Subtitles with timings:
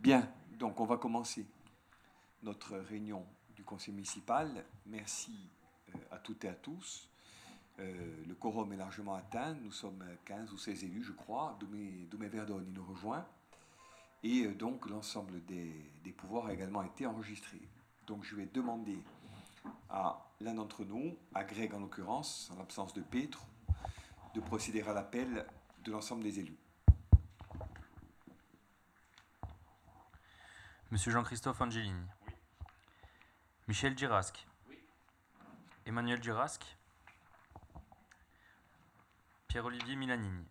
[0.00, 0.26] Bien,
[0.58, 1.46] donc on va commencer
[2.42, 3.22] notre réunion
[3.54, 4.64] du conseil municipal.
[4.86, 5.50] Merci
[5.90, 7.10] euh, à toutes et à tous.
[7.78, 9.52] Euh, le quorum est largement atteint.
[9.62, 11.58] Nous sommes 15 ou 16 élus, je crois.
[11.60, 13.26] Doumé, Verdon nous rejoint.
[14.22, 15.70] Et euh, donc l'ensemble des,
[16.16, 17.60] pouvoirs a également été enregistré.
[18.06, 18.96] Donc je vais demander
[19.90, 23.44] à l'un d'entre nous, à Greg en l'occurrence, en l'absence de Petre,
[24.34, 25.44] de procéder à l'appel
[25.84, 26.56] de l'ensemble des élus.
[30.90, 32.04] Monsieur Jean-Christophe Angelini.
[33.68, 34.44] Michel Girasque.
[35.86, 36.76] Emmanuel Girasque.
[39.46, 40.44] Pierre-Olivier Milanini.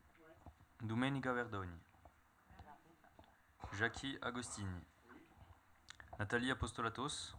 [0.81, 1.77] Domenica Verdoni.
[3.77, 4.81] Jackie Agostini.
[6.19, 7.35] Nathalie Apostolatos.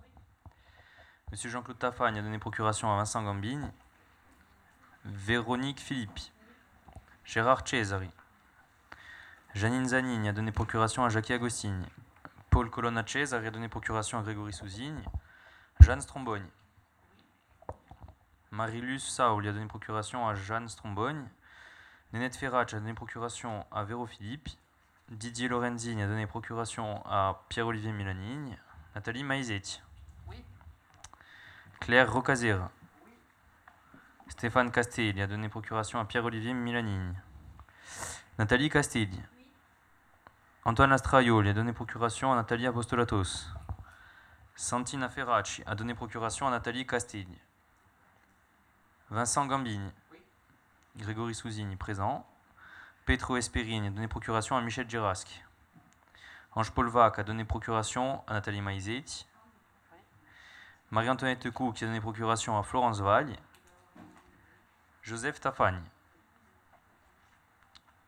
[1.31, 3.73] Monsieur Jean-Claude Tafagne a donné procuration à Vincent Gambigne.
[5.07, 6.33] Véronique Philippi.
[7.25, 8.11] Gérard Cesari.
[9.55, 11.87] Janine Zanini a donné procuration à Jackie Agostini.
[12.51, 15.03] Paul Colonna Cesari a donné procuration à Grégory Souzigne.
[15.79, 16.47] Jeanne Strombogne.
[18.51, 21.29] Marilus Saul a donné procuration à Jeanne Strombogne.
[22.13, 24.49] Nénette Ferrac a donné procuration à Véro Philippe.
[25.11, 28.59] Didier Lorenzini a donné procuration à Pierre-Olivier Milanigne.
[28.97, 29.81] Nathalie Maizetti.
[31.79, 32.71] Claire Rocazera.
[34.27, 37.15] Stéphane Castelli a donné procuration à Pierre-Olivier Milanigne.
[38.39, 39.21] Nathalie Castelli.
[40.67, 43.49] Antoine Astraioli a donné procuration à Nathalie Apostolatos.
[44.55, 47.41] Santina Ferracci a donné procuration à Nathalie Castelli.
[49.09, 49.91] Vincent Gambini.
[50.99, 52.27] Grégory Souzini présent.
[53.07, 55.43] Petro Esperini a donné procuration à Michel Girasque.
[56.55, 59.27] Ange Polvac a donné procuration à Nathalie Maizetti.
[60.91, 63.35] Marie-Antoinette Cou qui a donné procuration à Florence Valle.
[65.01, 65.83] Joseph Tafagne.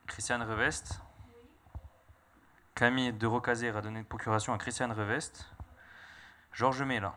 [0.07, 1.01] Christiane Revest.
[2.83, 5.47] Camille de Rocazer a donné procuration à Christiane Revest.
[6.53, 7.17] Georges Mela.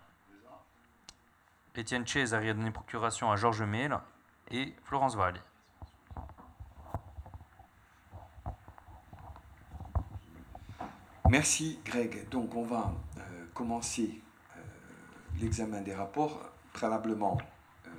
[1.74, 4.06] Étienne Cesari a donné procuration à Georges Mela
[4.52, 5.42] et Florence Valle.
[11.32, 12.30] Merci Greg.
[12.30, 14.22] Donc on va euh, commencer
[14.56, 14.60] euh,
[15.40, 16.48] l'examen des rapports.
[16.74, 17.40] Préalablement,
[17.88, 17.90] euh,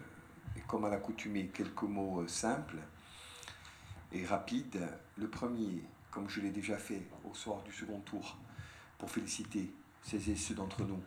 [0.57, 2.79] et comme à l'accoutumée, quelques mots simples
[4.13, 4.89] et rapides.
[5.19, 5.83] Le premier,
[6.16, 8.38] comme je l'ai déjà fait au soir du second tour,
[8.97, 9.71] pour féliciter
[10.03, 11.03] ces et ceux d'entre nous,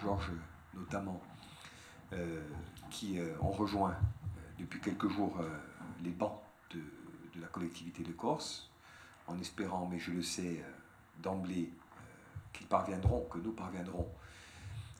[0.00, 0.32] Georges
[0.72, 1.20] notamment,
[2.14, 2.40] euh,
[2.88, 5.38] qui euh, ont rejoint euh, depuis quelques jours
[6.02, 8.70] les bancs de, de la collectivité de Corse,
[9.26, 10.64] en espérant, mais je le sais
[11.22, 11.70] d'emblée,
[12.54, 14.08] qu'ils parviendront, que nous parviendrons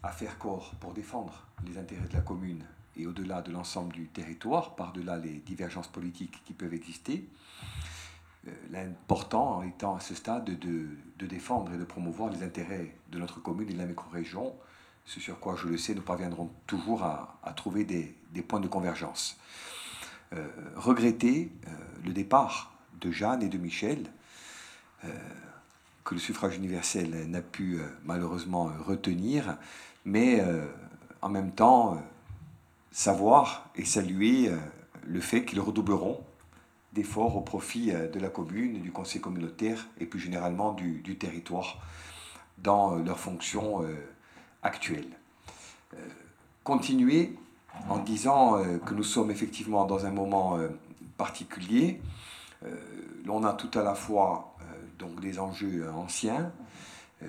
[0.03, 4.09] à faire corps pour défendre les intérêts de la commune et au-delà de l'ensemble du
[4.09, 7.27] territoire, par-delà les divergences politiques qui peuvent exister.
[8.49, 10.89] Euh, L'important étant à ce stade de,
[11.19, 14.55] de défendre et de promouvoir les intérêts de notre commune et de la micro-région,
[15.05, 19.39] ce sur quoi, je le sais, nous parviendrons toujours à, trouver des, points de convergence.
[20.33, 20.47] Euh,
[20.77, 21.71] regretter euh,
[22.05, 24.11] le départ de Jeanne et de Michel,
[26.03, 29.59] que le suffrage universel n'a pu malheureusement retenir,
[30.07, 30.43] mais
[31.21, 32.03] en même temps
[32.91, 34.51] savoir et saluer
[35.03, 36.25] le fait qu'ils redoubleront
[36.95, 41.19] d'efforts au profit euh, de la commune, du conseil communautaire et plus généralement du, du
[41.19, 41.83] territoire
[42.59, 43.95] dans euh, leurs fonctions euh,
[44.63, 45.11] actuelles.
[46.65, 47.37] Continuer
[47.89, 50.59] en disant que nous sommes effectivement dans un moment
[51.17, 52.01] particulier.
[53.25, 54.57] L'on a tout à la fois
[54.99, 56.51] donc des enjeux anciens,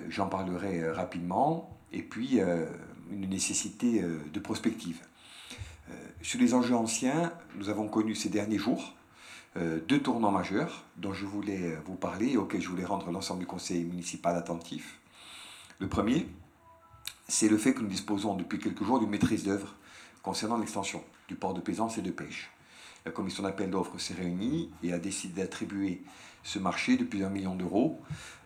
[0.08, 5.00] j'en parlerai rapidement, et puis une nécessité de prospective.
[6.22, 8.95] Sur les enjeux anciens, nous avons connu ces derniers jours
[9.88, 13.40] deux tournants majeurs dont je voulais euh, vous parler et auxquels je voulais rendre l'ensemble
[13.40, 14.98] du conseil municipal attentif.
[15.78, 16.26] Le premier,
[17.28, 19.74] c'est le fait que nous disposons depuis quelques jours d'une maîtrise d'œuvre
[20.22, 22.50] concernant l'extension du port de plaisance et de pêche.
[23.04, 26.02] La commission d'appel d'offres s'est réunie et a décidé d'attribuer
[26.42, 28.00] ce marché de plusieurs millions d'euros,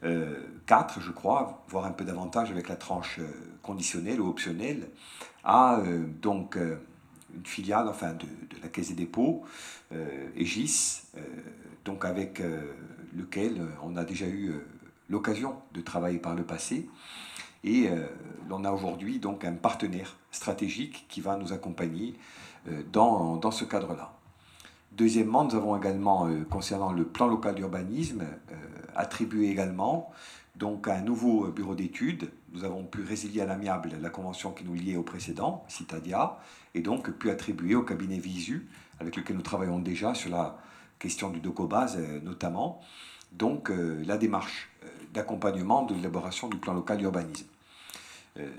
[0.05, 3.29] euh, quatre je crois, voire un peu davantage avec la tranche euh,
[3.63, 4.89] conditionnelle ou optionnelle,
[5.45, 6.77] à euh, donc euh,
[7.35, 8.27] une filiale enfin de
[8.63, 9.45] la Caisse des dépôts,
[9.93, 11.21] euh, Egis, euh,
[11.85, 12.61] donc avec euh,
[13.17, 14.67] lequel euh, on a déjà eu euh,
[15.09, 16.89] l'occasion de travailler par le passé.
[17.65, 18.07] Et euh,
[18.49, 22.15] l'on a aujourd'hui donc un partenaire stratégique qui va nous accompagner
[22.69, 24.15] euh, dans, dans ce cadre-là.
[24.93, 28.55] Deuxièmement, nous avons également, euh, concernant le plan local d'urbanisme, euh,
[28.97, 30.11] attribué également
[30.57, 32.31] donc un nouveau euh, bureau d'études.
[32.53, 36.39] Nous avons pu résilier à l'amiable la convention qui nous liait au précédent, Citadia,
[36.75, 38.69] et donc pu attribuer au cabinet Visu,
[39.01, 40.59] avec lequel nous travaillons déjà sur la
[40.99, 42.81] question du DOCOBAS euh, notamment,
[43.33, 44.71] donc la démarche
[45.15, 47.47] d'accompagnement de l'élaboration du plan local d'urbanisme.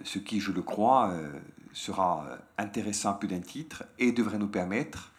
[0.05, 1.13] ce qui, je le crois,
[1.73, 2.25] sera
[2.57, 5.11] intéressant à plus d'un titre et devrait nous permettre,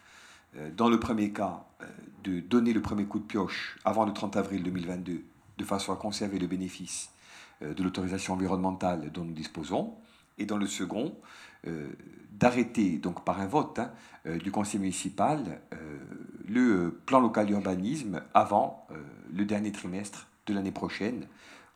[0.74, 1.64] dans le premier cas,
[2.24, 5.22] de donner le premier coup de pioche avant le 30 avril 2022,
[5.58, 7.10] de façon à conserver le bénéfice
[7.60, 9.98] de l'autorisation environnementale dont nous disposons,
[10.38, 11.14] et dans le second,
[11.66, 11.90] euh,
[12.38, 13.90] d'arrêter, donc par un vote hein,
[14.26, 15.98] euh, du conseil municipal, euh,
[16.48, 18.86] le plan local d'urbanisme avant
[19.32, 21.26] le dernier trimestre de l'année prochaine,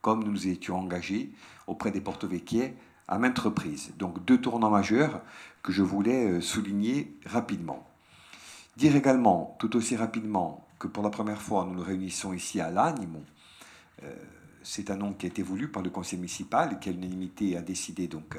[0.02, 1.32] comme nous nous étions engagés
[1.66, 2.28] auprès des porto
[3.08, 3.92] à maintes reprises.
[3.96, 5.22] Donc deux tournants majeurs
[5.62, 7.86] que je voulais souligner rapidement.
[8.76, 12.70] Dire également, tout aussi rapidement, que pour la première fois, nous nous réunissons ici à
[12.70, 13.24] l'Animon.
[14.62, 17.56] c'est un nom qui a été voulu par le conseil municipal et qui à l'unanimité
[17.56, 18.36] a décidé donc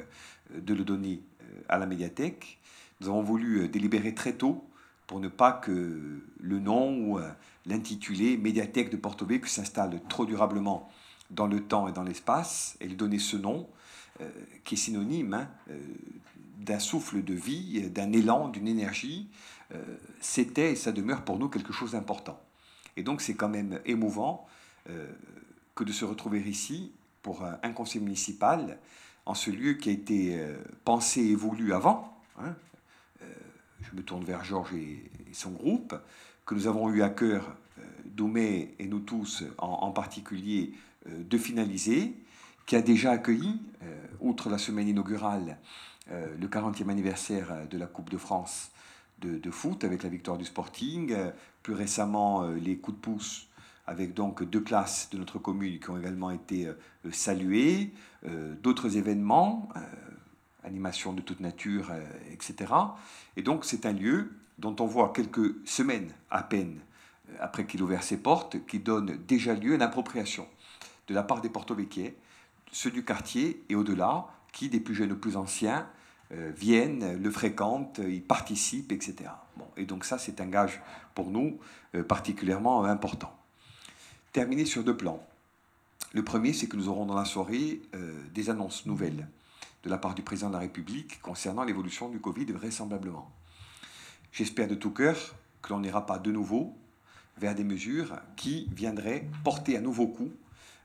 [0.54, 1.20] de le donner
[1.68, 2.58] à la médiathèque.
[3.00, 4.64] Nous avons voulu euh, délibérer très tôt
[5.06, 7.30] pour ne pas que le nom ou euh,
[7.66, 10.90] l'intitulé médiathèque de Porto Vecchio s'installe trop durablement
[11.30, 13.68] dans le temps et dans l'espace et lui donner ce nom
[14.20, 14.28] euh,
[14.64, 15.48] qui est synonyme hein,
[16.58, 19.28] d'un souffle de vie, d'un élan, d'une énergie.
[20.20, 22.40] C'était et ça demeure pour nous quelque chose d'important.
[22.96, 24.46] Et donc c'est quand même émouvant
[25.74, 28.78] que de se retrouver ici pour un conseil municipal
[29.28, 32.18] en ce lieu qui a été euh, pensé et voulu avant.
[32.40, 32.54] Hein.
[33.22, 33.26] Euh,
[33.82, 35.94] je me tourne vers Georges et, son groupe,
[36.46, 40.72] que nous avons eu à cœur, euh, Doumé et nous tous en, particulier,
[41.06, 42.14] de finaliser,
[42.66, 43.60] qui a déjà accueilli,
[44.20, 45.58] outre la semaine inaugurale,
[46.10, 48.72] le 40e anniversaire de la Coupe de France
[49.20, 51.14] de, de, foot avec la victoire du Sporting,
[51.62, 53.46] plus récemment les coups de pouce
[53.88, 56.74] avec donc deux classes de notre commune qui ont également été euh,
[57.10, 57.94] saluées,
[58.26, 59.80] euh, d'autres événements, euh,
[60.62, 61.90] animations de toute nature,
[62.30, 62.70] etc.
[63.36, 66.80] Et donc c'est un lieu dont on voit quelques semaines à peine
[67.40, 70.46] après qu'il a ouvert ses portes, qui donne déjà lieu à une appropriation
[71.06, 72.16] de la part des porto-véquiers,
[72.70, 75.86] ceux du quartier et au-delà, qui, des plus jeunes aux plus anciens,
[76.30, 79.30] viennent, le fréquentent, y participent, etc.
[79.56, 80.82] Bon, et donc ça, c'est un gage
[81.14, 81.58] pour nous
[82.06, 83.37] particulièrement important
[84.32, 85.24] terminer sur deux plans.
[86.12, 89.28] Le premier, c'est que nous aurons dans la soirée euh, des annonces nouvelles
[89.84, 93.30] de la part du président de la République concernant l'évolution du Covid vraisemblablement.
[94.32, 96.76] J'espère de tout cœur que l'on n'ira pas de nouveau
[97.36, 100.30] vers des mesures qui viendraient porter un nouveau coup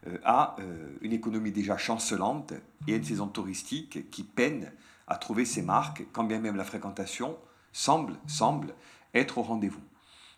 [0.07, 2.53] euh, à euh, une économie déjà chancelante
[2.87, 4.71] et à une saison touristique qui peine
[5.07, 7.37] à trouver ses marques, quand bien même la fréquentation
[7.71, 8.73] semble, semble
[9.13, 9.81] être au rendez-vous.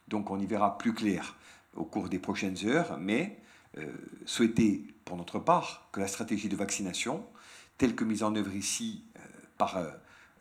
[0.08, 1.36] Donc on y verra plus clair
[1.76, 3.40] au cours des prochaines heures, mais
[3.78, 3.92] euh,
[4.26, 7.26] souhaiter pour notre part que la stratégie de vaccination,
[7.78, 9.20] telle que mise en œuvre ici euh,
[9.58, 9.90] par euh,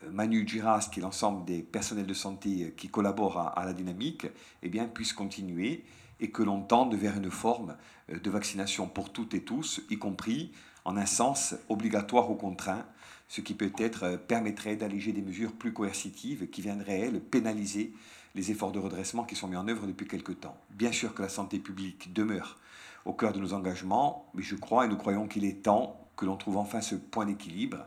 [0.09, 4.27] Manu Giras, qui est l'ensemble des personnels de santé qui collaborent à, la dynamique,
[4.63, 5.83] eh bien, puisse continuer
[6.19, 7.75] et que l'on tende vers une forme
[8.09, 10.53] de vaccination pour toutes et tous, y compris
[10.85, 12.85] en un sens obligatoire ou contraint,
[13.27, 17.93] ce qui peut-être permettrait d'alléger des mesures plus coercitives qui viendraient, elles, pénaliser
[18.35, 20.57] les efforts de redressement qui sont mis en œuvre depuis quelque temps.
[20.69, 22.57] Bien sûr que la santé publique demeure
[23.05, 26.25] au cœur de nos engagements, mais je crois et nous croyons qu'il est temps que
[26.25, 27.85] l'on trouve enfin ce point d'équilibre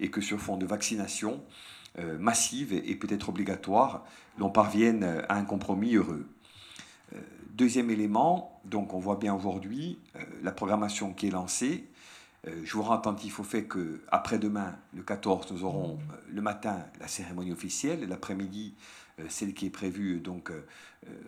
[0.00, 1.42] et que sur fond de vaccination
[1.98, 4.04] euh, massive et peut-être obligatoire,
[4.38, 6.26] l'on parvienne à un compromis heureux.
[7.14, 7.20] Euh,
[7.52, 11.88] deuxième élément, donc on voit bien aujourd'hui euh, la programmation qui est lancée.
[12.44, 17.08] je vous rends attentif au fait que après-demain, le 14, nous aurons le matin la
[17.08, 18.74] cérémonie officielle, l'après-midi
[19.28, 20.62] celle qui est prévue donc euh,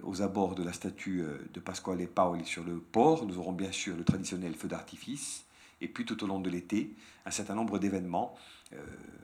[0.02, 3.26] aux abords de la statue euh, de Pasquale Paoli sur le port.
[3.26, 5.44] Nous aurons bien sûr le traditionnel feu d'artifice,
[5.80, 8.34] et puis tout au long de l'été, un certain nombre d'événements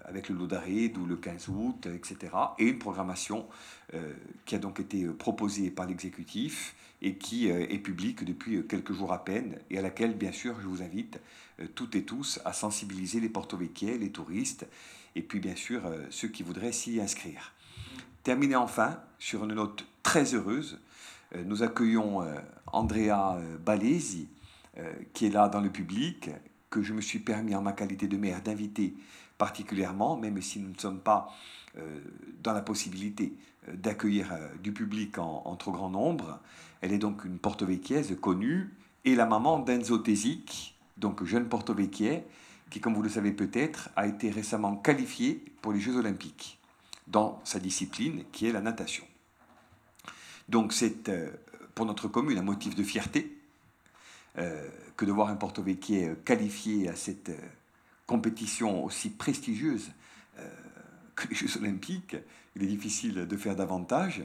[0.07, 2.33] avec le lot d'arrêt, d'où le 15 août, etc.
[2.59, 3.47] Et une programmation
[4.47, 9.25] qui a donc été proposée par l'exécutif et qui est publique depuis quelques jours à
[9.25, 11.21] peine, et à laquelle, bien sûr, je vous invite
[11.75, 14.67] toutes et tous à sensibiliser les porto-véquiers, les touristes,
[15.17, 17.54] et puis bien sûr ceux qui voudraient s'y inscrire.
[18.25, 20.81] Terminer enfin sur une note très heureuse.
[21.35, 22.35] Euh, nous accueillons euh,
[22.73, 24.29] Andrea euh, Balesi,
[25.13, 26.31] qui est là dans le public,
[26.69, 28.95] que je me suis permis en ma qualité de maire d'inviter
[29.39, 31.29] particulièrement, même si nous ne sommes pas
[32.43, 33.35] dans la possibilité
[33.73, 36.41] d'accueillir du public en, trop grand nombre.
[36.81, 41.73] Elle est donc une porto-véquiaise connue et la maman d'Enzo Tesic, donc jeune porto
[42.69, 46.59] qui, comme vous le savez peut-être, a été récemment qualifié pour les Jeux olympiques
[47.07, 49.05] dans sa discipline qui est la natation.
[50.49, 51.31] Donc c'est euh,
[51.75, 53.37] pour notre commune un motif de fierté
[54.39, 57.39] euh, que de voir un Porto Vecchio qualifié à cette euh,
[58.07, 59.91] compétition aussi prestigieuse
[61.15, 62.17] que les Jeux olympiques.
[62.57, 64.25] Il est difficile de faire davantage.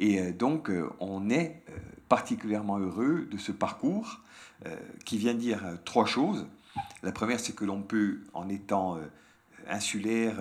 [0.00, 1.62] Et donc, on est
[2.08, 4.20] particulièrement heureux de ce parcours
[5.04, 6.48] qui vient dire trois choses.
[7.04, 8.98] La première, c'est que l'on peut, en étant
[9.68, 10.40] insulaire,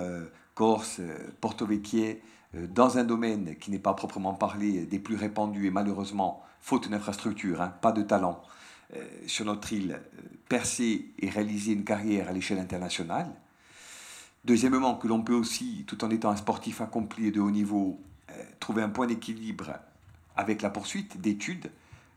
[0.56, 1.02] corse,
[1.42, 2.18] Porto Vecchie,
[2.54, 7.62] dans un domaine qui n'est pas proprement parlé des plus répandus et malheureusement, faute d'infrastructure,
[7.62, 8.42] hein, pas de talent,
[9.26, 10.00] sur notre île,
[10.48, 13.34] percer et réaliser une carrière à l'échelle internationale.
[14.46, 18.02] Deuxièmement, que l'on peut aussi, tout en étant un sportif accompli et de haut niveau,
[18.30, 19.74] euh, trouver un point d'équilibre
[20.36, 21.72] avec la poursuite d'études,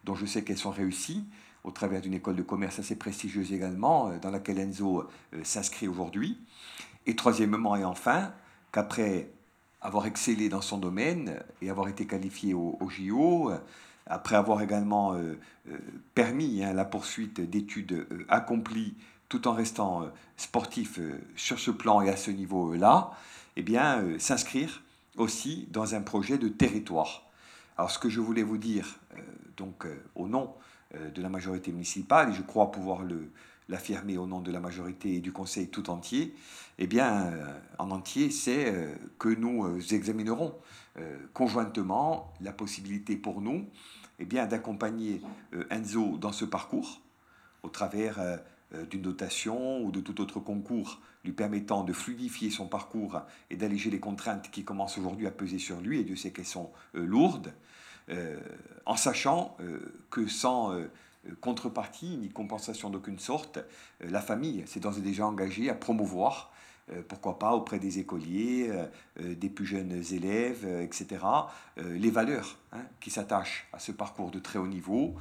[0.05, 1.25] dont je sais qu'elles sont réussies,
[1.62, 5.87] au travers d'une école de commerce assez prestigieuse également, euh, dans laquelle Enzo euh, s'inscrit
[5.87, 6.38] aujourd'hui.
[7.07, 8.33] Et troisièmement et enfin,
[8.73, 9.31] qu'après
[9.81, 13.53] avoir excellé dans son domaine et avoir été qualifié au, JO,
[14.07, 15.17] après avoir également
[16.15, 18.95] permis hein, la poursuite d'études accomplies
[19.29, 23.11] tout en restant euh, sportif euh, sur ce plan et à ce niveau-là,
[23.57, 24.83] eh bien, euh, s'inscrire
[25.17, 27.25] aussi dans un projet de territoire.
[27.79, 28.99] Alors, ce que je voulais vous dire,
[29.57, 30.55] donc, au nom
[30.95, 33.01] de la majorité municipale, et je crois pouvoir
[33.69, 36.35] l'affirmer au nom de la majorité et du Conseil tout entier,
[36.78, 37.33] eh bien,
[37.78, 38.73] en entier, c'est
[39.18, 40.54] que nous examinerons
[41.33, 43.66] conjointement la possibilité pour nous
[44.18, 45.23] eh bien, d'accompagner
[45.71, 47.00] Enzo dans ce parcours
[47.62, 48.18] au travers
[48.75, 53.56] euh, d'une dotation ou de tout autre concours lui permettant de fluidifier son parcours et
[53.56, 56.73] d'alléger les contraintes qui commencent aujourd'hui à peser sur lui, et Dieu sait qu'elles sont
[56.97, 57.52] euh, lourdes,
[58.09, 58.40] euh,
[58.85, 59.56] en sachant
[60.11, 60.80] que sans
[61.40, 63.59] contrepartie ni compensation d'aucune sorte,
[64.00, 66.52] la famille s'est déjà engagée à promouvoir
[67.09, 68.71] pourquoi pas auprès des écoliers,
[69.19, 71.25] des plus jeunes élèves, etc.,
[71.76, 75.16] les valeurs hein, qui s'attachent à ce parcours de très haut niveau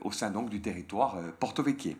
[0.00, 1.96] au sein donc du territoire porto-vecchie.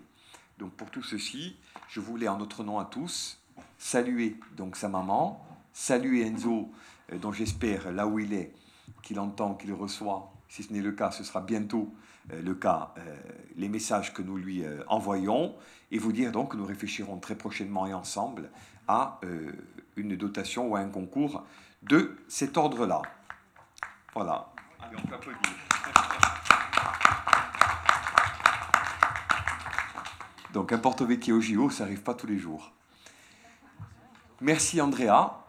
[0.59, 1.57] Donc pour tout ceci,
[1.89, 3.39] je voulais en notre nom à tous
[3.79, 6.71] saluer donc sa maman, saluer Enzo,
[7.13, 8.53] euh, dont j'espère là où il est,
[9.03, 11.93] qu'il entend, qu'il reçoit, si ce n'est le cas, ce sera bientôt
[12.33, 13.17] euh, le cas, euh,
[13.57, 15.55] les messages que nous lui envoyons,
[15.91, 18.51] et vous dire donc que nous réfléchirons très prochainement et ensemble
[18.89, 19.21] à
[19.97, 21.45] une dotation ou à un concours
[21.83, 23.03] de cet ordre-là.
[24.15, 24.53] Voilà.
[24.81, 25.41] Allez, on peut applaudir.
[30.53, 32.73] Donc un Vecchio au JO, ça n'arrive pas tous les jours.
[34.41, 35.45] Merci Andrea.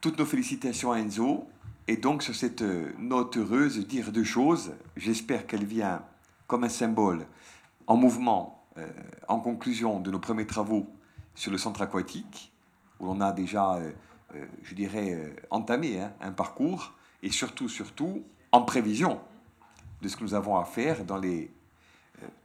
[0.00, 1.48] Toutes nos félicitations à Enzo.
[1.88, 2.62] Et donc sur cette
[2.98, 4.74] note heureuse, dire deux choses.
[4.96, 6.02] J'espère qu'elle vient
[6.46, 7.26] comme un symbole
[7.86, 8.86] en mouvement, euh,
[9.28, 10.86] en conclusion de nos premiers travaux
[11.34, 12.51] sur le centre aquatique,
[13.02, 13.92] où l'on a déjà, euh,
[14.34, 19.20] euh, je dirais, entamé hein, un parcours, et surtout, surtout, en prévision
[20.00, 21.50] de ce que nous avons à faire dans les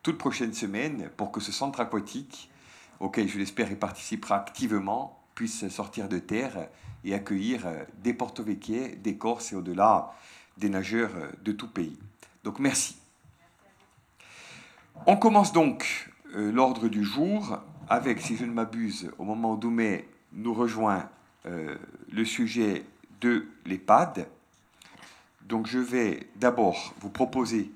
[0.01, 2.49] toute prochaine semaine pour que ce centre aquatique,
[2.99, 6.69] auquel je l'espère il participera activement, puisse sortir de terre
[7.03, 10.11] et accueillir euh, des porto des Corses et au-delà
[10.57, 11.97] des nageurs euh, de tout pays.
[12.43, 12.97] Donc merci.
[15.05, 19.57] On commence donc euh, l'ordre du jour avec, si je ne m'abuse, au moment où
[20.37, 21.09] nous rejoint
[21.43, 22.85] le sujet
[23.21, 24.27] de l'EHPAD.
[25.41, 27.71] Donc je vais d'abord vous proposer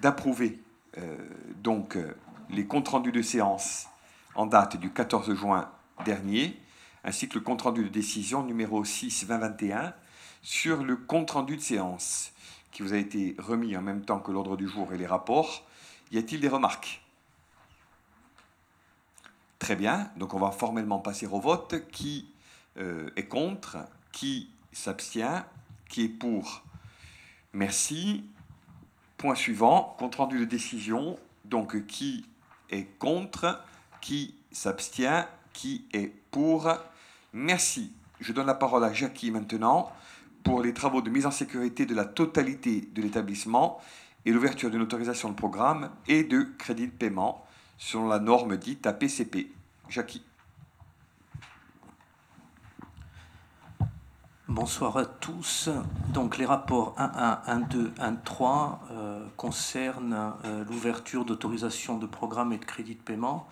[0.00, 0.60] d'approuver
[0.98, 1.16] euh,
[1.62, 2.14] donc euh,
[2.50, 3.86] les comptes rendus de séance
[4.34, 5.70] en date du 14 juin
[6.04, 6.58] dernier,
[7.04, 9.92] ainsi que le compte rendu de décision numéro 6-2021
[10.42, 12.32] sur le compte rendu de séance
[12.72, 15.66] qui vous a été remis en même temps que l'ordre du jour et les rapports.
[16.12, 17.02] Y a-t-il des remarques?
[19.70, 21.88] Très bien, donc on va formellement passer au vote.
[21.92, 22.26] Qui
[22.76, 23.78] euh, est contre?
[24.10, 25.44] Qui s'abstient?
[25.88, 26.64] Qui est pour?
[27.52, 28.24] Merci.
[29.16, 31.16] Point suivant, compte rendu de décision.
[31.44, 32.26] Donc, qui
[32.70, 33.62] est contre?
[34.00, 35.28] Qui s'abstient?
[35.52, 36.68] Qui est pour?
[37.32, 37.92] Merci.
[38.18, 39.92] Je donne la parole à Jackie maintenant
[40.42, 43.80] pour les travaux de mise en sécurité de la totalité de l'établissement
[44.24, 47.46] et l'ouverture d'une autorisation de programme et de crédit de paiement
[47.78, 49.59] selon la norme dite APCP.
[49.90, 50.22] Jackie.
[54.46, 55.68] Bonsoir à tous.
[56.14, 57.94] Donc les rapports 1.1, 1.2,
[58.24, 58.78] 1.3
[59.36, 63.48] concernent euh, l'ouverture d'autorisation de programme et de crédit de paiement.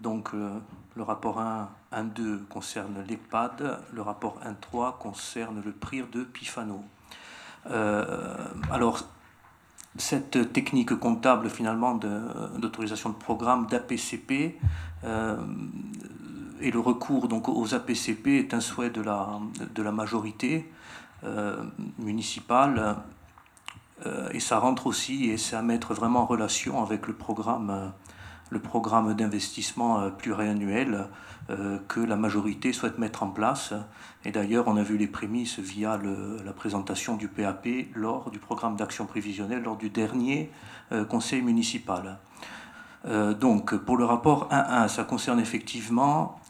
[0.00, 0.58] Donc euh,
[0.96, 6.82] le rapport 1, 1.2 concerne l'EHPAD, le rapport 1.3 concerne le prix de Pifano.
[7.70, 9.04] Euh, alors
[9.96, 14.58] cette technique comptable finalement d'autorisation de, programme d'APCP
[16.60, 19.38] et le recours donc aux APCP est un souhait de la,
[19.74, 20.70] de la majorité
[21.24, 21.62] euh,
[21.98, 22.96] municipale
[24.06, 27.92] euh, et ça rentre aussi et c'est à mettre vraiment en relation avec le programme,
[28.50, 31.06] le programme d'investissement pluriannuel
[31.88, 33.74] que la majorité souhaite mettre en place.
[34.24, 36.00] Et d'ailleurs, on a vu les prémices via
[36.44, 40.50] la présentation du PAP lors du programme d'action prévisionnelle, lors du dernier
[41.10, 42.18] conseil municipal.
[43.40, 46.40] donc, pour le rapport 1.1, ça concerne effectivement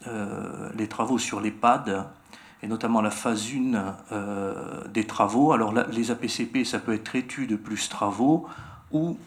[0.75, 2.05] les travaux sur l'EHPAD
[2.65, 5.51] et notamment la phase 1 euh, des travaux.
[5.51, 8.47] Alors les APCP, ça peut être études plus travaux
[8.91, 9.17] ou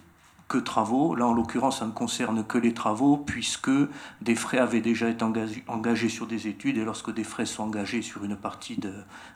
[0.48, 1.14] que travaux.
[1.14, 3.70] Là, en l'occurrence, ça ne concerne que les travaux, puisque
[4.22, 5.24] des frais avaient déjà été
[5.68, 8.80] engagés, sur des études, et lorsque des frais sont engagés sur une partie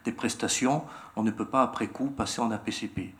[0.05, 0.83] des prestations,
[1.17, 3.15] on ne peut pas, après coup, passer en APCP.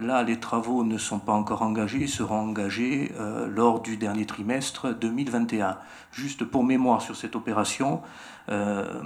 [0.00, 4.92] Là, les travaux ne sont pas encore engagés, seront engagés euh, lors du dernier trimestre
[4.92, 5.78] 2021.
[6.10, 8.02] Juste pour mémoire sur cette opération,
[8.48, 9.02] euh,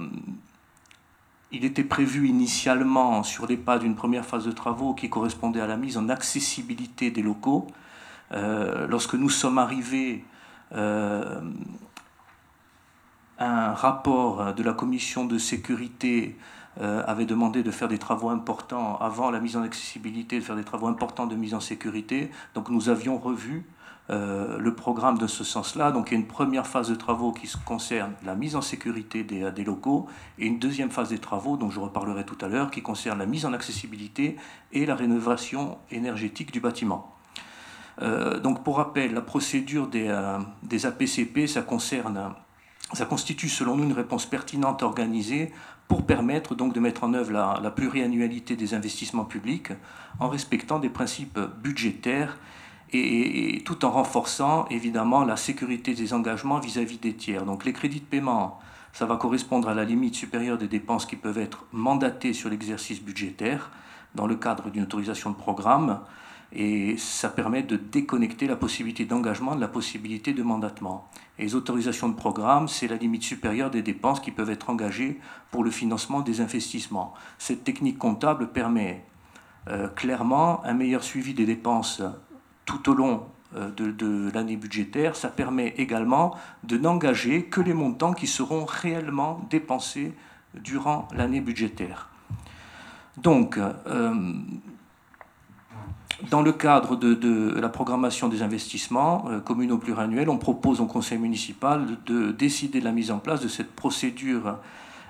[1.51, 5.67] il était prévu initialement sur les pas d'une première phase de travaux qui correspondait à
[5.67, 7.67] la mise en accessibilité des locaux.
[8.31, 10.23] Euh, lorsque nous sommes arrivés,
[10.75, 11.41] euh,
[13.39, 16.37] un rapport de la commission de sécurité
[16.81, 20.55] euh, avait demandé de faire des travaux importants avant la mise en accessibilité, de faire
[20.55, 22.31] des travaux importants de mise en sécurité.
[22.53, 23.65] Donc nous avions revu
[24.11, 25.91] le programme de ce sens-là.
[25.91, 29.23] Donc il y a une première phase de travaux qui concerne la mise en sécurité
[29.23, 30.07] des, des, locaux
[30.39, 33.27] et une deuxième phase des travaux, dont je reparlerai tout à l'heure, qui concerne la
[33.27, 34.35] mise en accessibilité
[34.73, 37.18] et la rénovation énergétique du bâtiment.
[38.01, 40.39] Euh, donc pour rappel, la procédure des, euh,
[40.83, 42.33] APCP, ça concerne,
[42.93, 45.51] ça constitue selon nous une réponse pertinente organisée
[45.87, 49.71] pour permettre donc de mettre en œuvre la, la pluriannualité des investissements publics
[50.19, 52.37] en respectant des principes budgétaires
[52.91, 57.45] et, tout en renforçant évidemment la sécurité des engagements vis-à-vis des tiers.
[57.45, 58.59] Donc les crédits de paiement,
[58.93, 63.01] ça va correspondre à la limite supérieure des dépenses qui peuvent être mandatées sur l'exercice
[63.01, 63.71] budgétaire
[64.15, 65.99] dans le cadre d'une autorisation de programme
[66.51, 71.07] et ça permet de déconnecter la possibilité d'engagement de la possibilité de mandatement.
[71.37, 75.19] Et les autorisations de programme, c'est la limite supérieure des dépenses qui peuvent être engagées
[75.51, 77.13] pour le financement des investissements.
[77.37, 79.05] Cette technique comptable permet
[79.67, 82.01] euh, clairement un meilleur suivi des dépenses
[82.65, 88.13] tout au long euh, de, l'année budgétaire, ça permet également de n'engager que les montants
[88.13, 90.13] qui seront réellement dépensés
[90.53, 92.09] durant l'année budgétaire.
[93.17, 94.33] Donc, euh,
[96.29, 101.17] dans le cadre de, la programmation des investissements euh, communaux pluriannuels, on propose au conseil
[101.17, 104.57] municipal de décider de la mise en place de cette procédure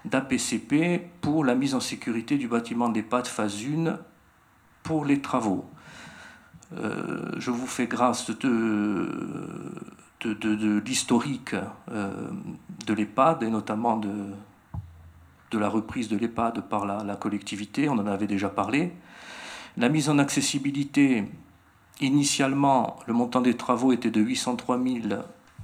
[0.05, 3.97] d'APCP pour la mise en sécurité du bâtiment d'EHPAD phase 1
[4.83, 5.65] pour les travaux.
[6.77, 9.09] Euh, je vous fais grâce de,
[10.85, 11.55] l'historique
[11.91, 12.11] euh,
[12.85, 18.27] de l'EHPAD et notamment de la reprise de l'EHPAD par la, collectivité, on en avait
[18.27, 18.93] déjà parlé.
[19.79, 21.23] La mise en accessibilité,
[22.01, 24.77] initialement, le montant des travaux était de 803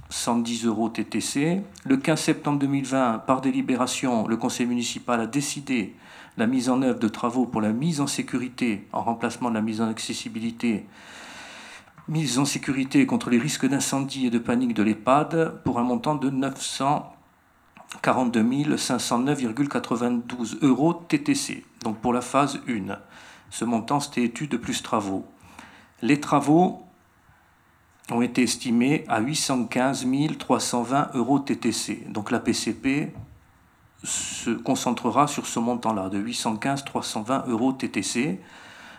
[0.08, 1.60] 110 euros TTC.
[1.84, 5.94] Le 15 septembre 2020, par délibération, le conseil municipal a décidé
[6.38, 9.60] la mise en œuvre de travaux pour la mise en sécurité, en remplacement de la
[9.60, 10.86] mise en accessibilité,
[12.08, 16.14] mise en sécurité contre les risques d'incendie et de panique de l'EHPAD pour un montant
[16.14, 22.96] de 942 509,92 euros TTC, donc pour la phase 1.
[23.50, 25.24] Ce montant, c'était études plus travaux.
[26.02, 26.82] Les travaux
[28.10, 30.06] ont été estimés à 815
[30.38, 32.04] 320 euros TTC.
[32.08, 33.12] Donc la PCP
[34.04, 38.40] se concentrera sur ce montant-là, de 815 320 euros TTC.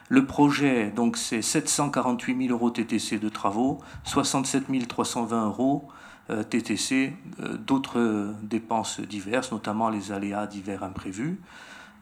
[0.09, 5.89] Le projet, donc, c'est 748 000 euros TTC de travaux, 67 320 euros
[6.29, 11.39] euh, TTC euh, d'autres dépenses diverses, notamment les aléas divers imprévus.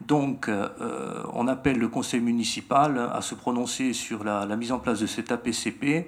[0.00, 4.78] Donc, euh, on appelle le conseil municipal à se prononcer sur la, la mise en
[4.78, 6.06] place de cet APCP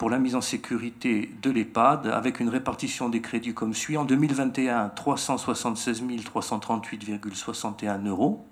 [0.00, 3.98] pour la mise en sécurité de l'EHPAD avec une répartition des crédits comme suit.
[3.98, 8.46] En 2021, 376 338,61 euros.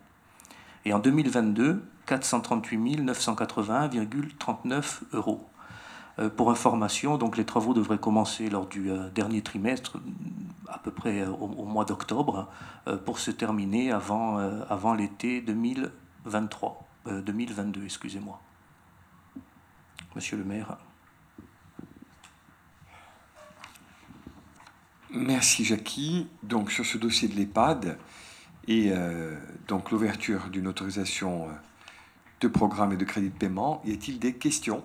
[0.85, 5.48] Et en 2022, 438 981,39 euros.
[6.19, 9.99] Euh, pour information, donc les travaux devraient commencer lors du euh, dernier trimestre,
[10.69, 12.49] à peu près euh, au, mois d'octobre,
[13.05, 18.41] pour se terminer avant, avant l'été 2023, 2022, excusez-moi.
[20.17, 20.79] Monsieur le maire.
[25.11, 26.29] Merci Jackie.
[26.43, 27.99] Donc sur ce dossier de l'EHPAD
[28.69, 28.91] et
[29.67, 31.49] donc l'ouverture d'une autorisation
[32.41, 34.83] de programme et de crédit de paiement, y a-t-il des questions?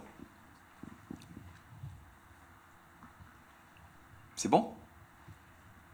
[4.35, 4.73] C'est bon?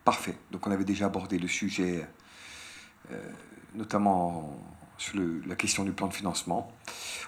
[0.04, 0.38] Parfait.
[0.52, 2.08] Donc on avait déjà abordé le sujet,
[3.12, 3.32] euh,
[3.76, 4.56] notamment
[4.98, 6.72] sur la question du plan de financement.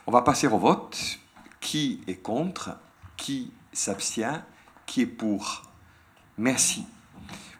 [0.07, 1.19] On va passer au vote.
[1.59, 2.77] Qui est contre?
[3.17, 4.43] Qui s'abstient?
[4.85, 5.63] Qui est pour?
[6.37, 6.85] Merci.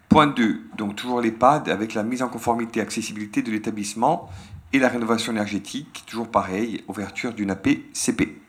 [0.10, 4.30] Point 2, donc toujours l'EHPAD avec la mise en conformité accessibilité de l'établissement
[4.74, 8.41] et la rénovation énergétique, toujours pareil, ouverture d'une AP-CP.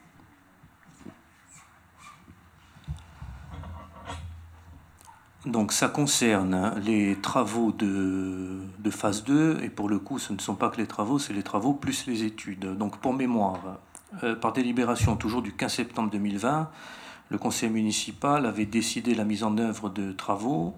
[5.47, 10.55] Donc ça concerne les travaux de, phase 2, et pour le coup ce ne sont
[10.55, 12.77] pas que les travaux, c'est les travaux plus les études.
[12.77, 13.79] Donc pour mémoire,
[14.23, 16.71] euh, par délibération toujours du 15 septembre 2020,
[17.31, 20.75] le conseil municipal avait décidé la mise en œuvre de travaux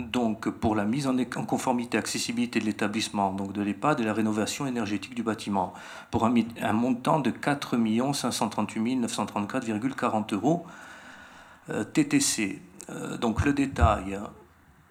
[0.00, 1.16] donc pour la mise en
[1.46, 5.74] conformité accessibilité de l'établissement, donc de l'EHPAD et la rénovation énergétique du bâtiment,
[6.10, 7.76] pour un, un montant de 4
[8.14, 10.66] 538 934,40 euros
[11.68, 12.60] TTC.
[12.88, 14.18] Euh, donc le détail,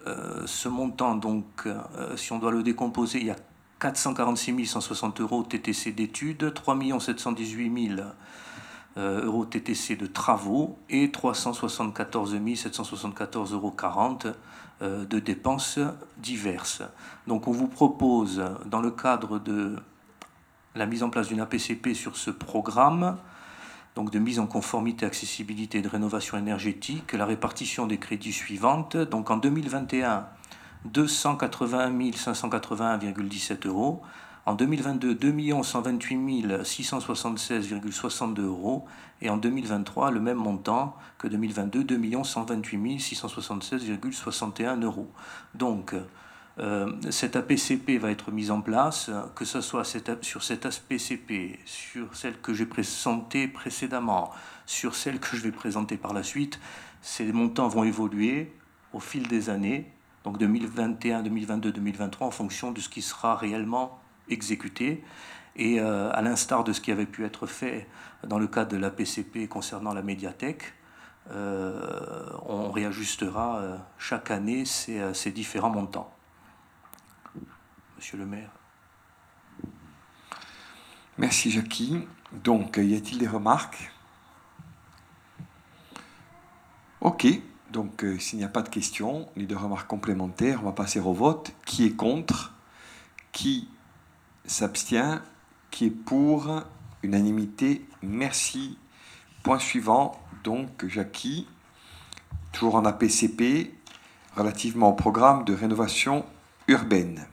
[0.06, 1.68] euh, ce montant, donc,
[2.16, 3.36] si on doit le décomposer, il y a
[3.80, 8.08] 446 160 euros TTC d'études, 3 718 000
[8.96, 13.74] euros TTC de travaux et 374 774,40 euros
[14.82, 15.78] de dépenses
[16.18, 16.82] diverses.
[17.26, 19.76] Donc on vous propose, dans le cadre de
[20.74, 23.16] la mise en place d'une APCP sur ce programme,
[23.94, 28.96] donc de mise en conformité, accessibilité et de rénovation énergétique, la répartition des crédits suivantes.
[28.96, 30.26] Donc en 2021,
[30.84, 34.02] 281 581,17 euros.
[34.46, 38.86] En 2022, 2 128 676,62 euros.
[39.22, 45.10] Et en 2023, le même montant que 2022, 2 128 676,61 euros.
[45.54, 45.94] Donc,
[46.60, 52.14] euh, cette APCP va être mise en place, que ce soit sur cette APCP, sur
[52.14, 54.30] celle que j'ai présentée précédemment,
[54.66, 56.60] sur celle que je vais présenter par la suite,
[57.00, 58.52] ces montants vont évoluer
[58.92, 59.90] au fil des années,
[60.24, 65.02] donc 2021, 2022, 2023, en fonction de ce qui sera réellement exécuté.
[65.56, 67.88] Et euh, à l'instar de ce qui avait pu être fait
[68.26, 70.74] dans le cadre de la PCP concernant la médiathèque,
[71.30, 76.12] euh, on réajustera chaque année ces différents montants.
[78.00, 78.48] Monsieur le maire.
[81.18, 82.08] Merci Jackie.
[82.32, 83.92] Donc, y a-t-il des remarques?
[87.02, 87.26] Ok,
[87.70, 90.98] donc euh, s'il n'y a pas de questions ni de remarques complémentaires, on va passer
[90.98, 91.52] au vote.
[91.66, 92.54] Qui est contre?
[93.32, 93.68] Qui
[94.46, 95.20] s'abstient?
[95.70, 96.62] Qui est pour?
[97.02, 98.78] Unanimité Merci.
[99.42, 101.46] Point suivant, donc Jackie,
[102.52, 103.74] toujours en APCP,
[104.36, 106.24] relativement au programme de rénovation
[106.66, 107.26] urbaine.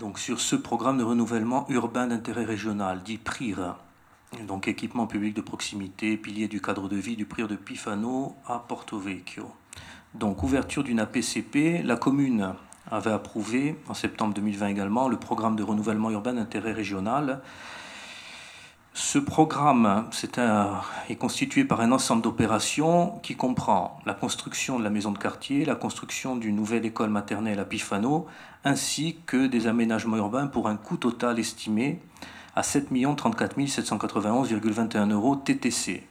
[0.00, 3.76] Donc sur ce programme de renouvellement urbain d'intérêt régional, dit PRIR,
[4.48, 8.60] donc équipement public de proximité, pilier du cadre de vie du PRIR de Pifano à
[8.66, 9.50] Porto Vecchio.
[10.14, 12.54] Donc ouverture d'une APCP, la commune
[12.90, 17.42] avait approuvé en septembre 2020 également le programme de renouvellement urbain d'intérêt régional
[18.92, 20.08] ce programme
[21.08, 25.64] est, constitué par un ensemble d'opérations qui comprend la construction de la maison de quartier,
[25.64, 28.26] la construction d'une nouvelle école maternelle à Pifano,
[28.64, 32.00] ainsi que des aménagements urbains pour un coût total estimé
[32.56, 36.02] à 7 34 791,21 euros TTC.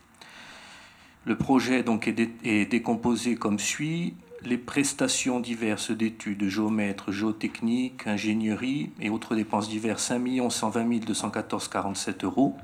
[1.26, 4.16] Le projet donc est, décomposé comme suit
[4.46, 12.56] les prestations diverses d'études, géomètres, géotechniques, ingénierie et autres dépenses diverses 5 120 214,47 euros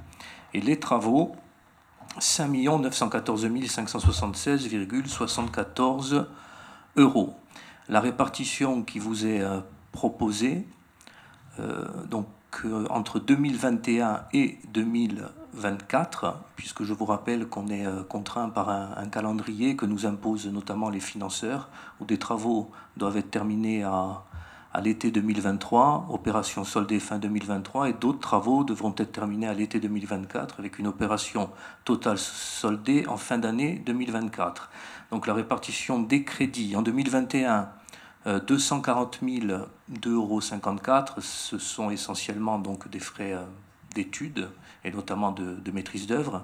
[0.55, 1.35] et les travaux
[2.17, 6.25] 5 914 576,74
[6.95, 7.35] euros.
[7.89, 9.59] La répartition qui vous est euh,
[9.91, 10.65] proposée,
[11.59, 12.27] euh, donc
[12.63, 19.75] euh, entre 2021 et 2024, puisque je vous rappelle qu'on est contraint par un, calendrier
[19.75, 21.67] que nous imposent notamment les financeurs,
[21.99, 24.23] où des travaux doivent être terminés à,
[24.75, 29.79] à l'été 2023, opération soldée fin 2023, et d'autres travaux devront être terminés à l'été
[29.79, 31.49] 2024 avec une opération
[31.85, 34.69] totale soldée en fin d'année 2024.
[35.11, 37.69] Donc la répartition des crédits en 2021,
[38.25, 43.45] 240 2,54 euros, ce sont essentiellement donc des frais euh,
[43.93, 44.49] d'études
[44.83, 46.43] et notamment de, de maîtrise d'œuvre.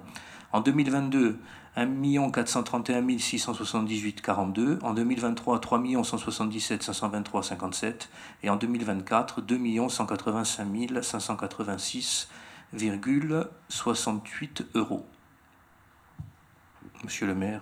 [0.53, 1.37] En 2022,
[1.75, 8.09] 1 431 678 42, en 2023 3 177 523 57
[8.43, 10.67] et en 2024 2 185
[12.73, 15.05] 586,68 euros.
[17.03, 17.61] Monsieur le maire.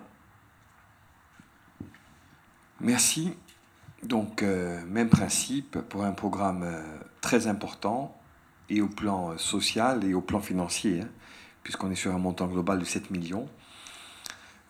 [2.82, 3.34] Merci.
[4.04, 6.82] Donc, euh, même principe pour un programme euh,
[7.22, 8.17] très important
[8.69, 11.10] et au plan euh, social et au plan financier, hein,
[11.63, 13.50] puisqu'on est sur un montant global de 7 millions.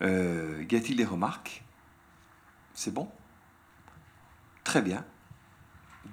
[0.02, 1.64] Euh, y a-t-il des remarques?
[2.74, 3.08] C'est bon?
[4.64, 5.04] Très bien.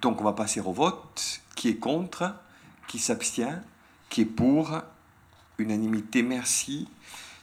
[0.01, 1.41] Donc on va passer au vote.
[1.55, 2.35] Qui est contre?
[2.87, 3.61] Qui s'abstient?
[4.09, 4.81] Qui est pour?
[5.57, 6.87] Unanimité, merci.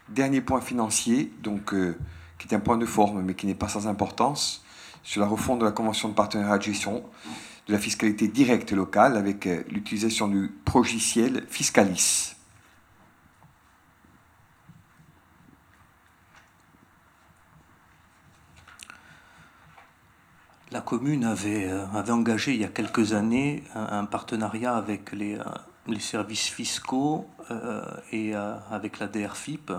[0.09, 1.99] Dernier point financier, donc, euh,
[2.39, 4.65] qui est un point de forme, mais qui n'est pas sans importance,
[5.03, 7.03] sur la refonte de la convention de partenariat de gestion
[7.67, 12.35] de la fiscalité directe locale avec euh, l'utilisation du progiciel Fiscalis.
[20.75, 25.39] La commune avait, euh, avait, engagé il y a quelques années un, partenariat avec les,
[25.39, 27.29] euh, services fiscaux
[28.11, 29.71] et avec la DRFIP.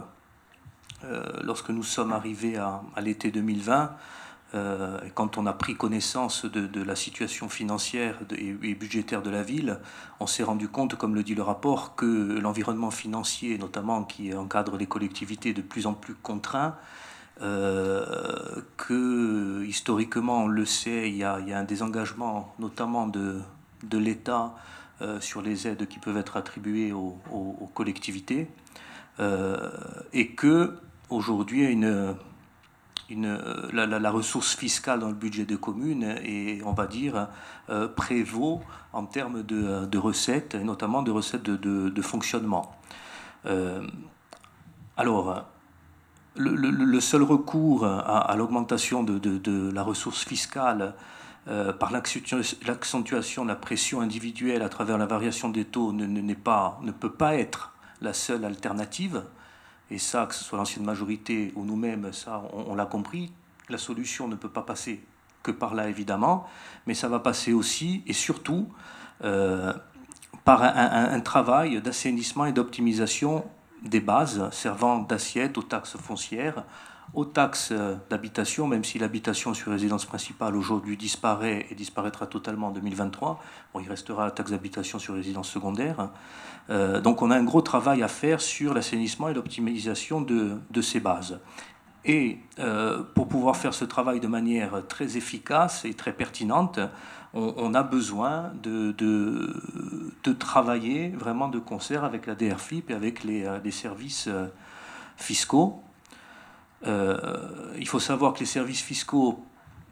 [1.43, 3.91] lorsque nous sommes arrivés à, l'été 2020,
[4.53, 9.79] euh, quand on a pris connaissance de, la situation financière et, budgétaire de la ville,
[10.21, 14.77] on s'est rendu compte, comme le dit le rapport, que l'environnement financier, notamment qui encadre
[14.77, 16.75] les collectivités, de plus en plus contraint.
[17.41, 23.41] Euh, que historiquement, on le sait, il y a, un désengagement notamment de,
[23.83, 24.55] de l'État
[25.01, 27.17] euh, sur les aides qui peuvent être attribuées aux,
[27.73, 28.47] collectivités,
[30.13, 30.77] et que
[31.09, 32.15] aujourd'hui, une
[33.09, 33.37] une,
[33.73, 37.27] la, ressource fiscale dans le budget des communes et on va dire
[37.69, 38.61] euh, prévaut
[38.93, 42.75] en termes de, recettes et notamment de recettes de, fonctionnement.
[43.45, 43.85] Euh,
[44.97, 45.45] alors,
[46.35, 50.93] le, seul recours à, l'augmentation de, la ressource fiscale
[51.47, 56.79] euh, par l'accentuation de la pression individuelle à travers la variation des taux ne, pas,
[56.81, 59.23] ne peut pas être la seule alternative.
[59.91, 63.31] Et ça, que ce soit l'ancienne majorité ou nous-mêmes, ça, on, l'a compris.
[63.69, 65.03] La solution ne peut pas passer
[65.43, 66.47] que par là, évidemment,
[66.87, 68.67] mais ça va passer aussi et surtout
[69.23, 69.71] euh,
[70.43, 73.45] par un, travail d'assainissement et d'optimisation
[73.85, 76.63] des bases servant d'assiette aux taxes foncières,
[77.13, 77.71] aux taxes
[78.09, 83.41] d'habitation, même si l'habitation sur résidence principale aujourd'hui disparaît et disparaîtra totalement en 2023.
[83.73, 86.09] Bon, il restera la taxe d'habitation sur résidence secondaire.
[86.69, 90.99] Euh, donc on a un gros travail à faire sur l'assainissement et l'optimisation de, ces
[90.99, 91.39] bases.
[92.05, 96.79] Et euh, pour pouvoir faire ce travail de manière très efficace et très pertinente,
[97.33, 103.43] on, a besoin de, de, travailler vraiment de concert avec la DRFIP et avec les,
[103.43, 104.29] euh, les services
[105.17, 105.81] fiscaux.
[106.85, 109.43] il faut savoir que les services fiscaux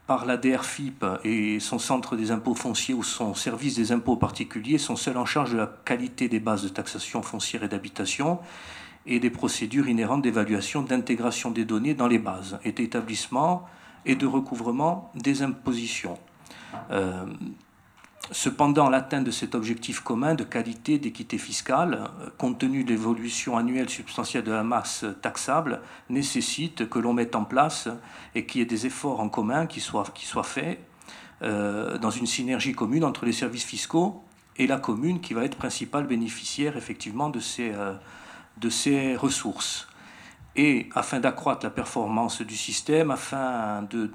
[0.07, 4.77] par la DRFIP et son centre des impôts fonciers ou son service des impôts particuliers
[4.77, 8.39] sont seuls en charge de la qualité des bases de taxation foncière et d'habitation
[9.05, 13.65] et des procédures inhérentes d'évaluation d'intégration des données dans les bases et d'établissement
[14.05, 16.17] et de recouvrement des impositions.
[16.91, 17.25] Euh,
[18.31, 23.57] Cependant, l'atteinte de cet objectif commun de qualité, d'équité fiscale, euh, compte tenu de l'évolution
[23.57, 27.89] annuelle substantielle de la masse taxable, nécessite que l'on mette en place
[28.33, 30.79] et qu'il y ait des efforts en commun qui soient, qui soient faits
[31.41, 34.23] euh, dans une synergie commune entre les services fiscaux
[34.55, 37.73] et la commune qui va être principale bénéficiaire effectivement de ces,
[38.57, 39.87] de ces ressources.
[40.55, 44.09] Et afin d'accroître la performance du système, afin de,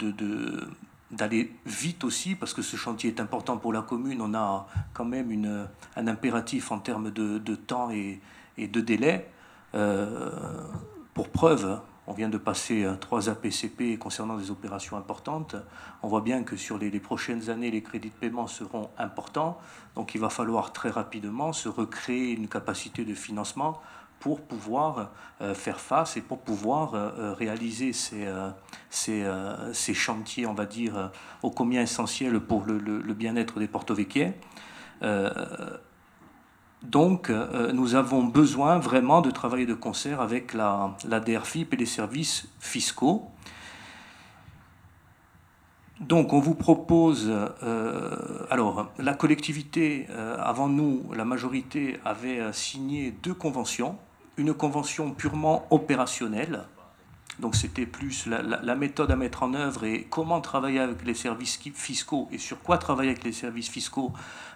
[1.10, 4.20] d'aller vite aussi, parce que ce chantier est important pour la commune.
[4.20, 8.20] On a quand même une, un impératif en termes de, de temps et,
[8.56, 9.28] et, de délai.
[9.74, 10.30] Euh,
[11.12, 15.56] pour preuve, on vient de passer trois APCP concernant des opérations importantes.
[16.02, 19.58] On voit bien que sur les, prochaines années, les crédits de paiement seront importants.
[19.94, 23.82] Donc il va falloir très rapidement se recréer une capacité de financement
[24.20, 29.24] pour pouvoir euh, faire face et pour pouvoir euh, euh, réaliser ces,
[29.94, 34.32] chantiers, on va dire, ô combien essentiels pour le, bien-être des porto-véquiers.
[36.82, 41.86] donc, nous avons besoin vraiment de travailler de concert avec la, la DRFIP et les
[41.86, 43.30] services fiscaux.
[46.00, 47.32] Donc on vous propose,
[48.50, 50.06] alors la collectivité,
[50.38, 53.98] avant nous, la majorité avait signé deux conventions
[54.38, 56.64] une convention purement opérationnelle.
[57.40, 61.58] Donc c'était plus la, méthode à mettre en œuvre et comment travailler avec les services
[61.74, 64.12] fiscaux et sur quoi travailler avec les services fiscaux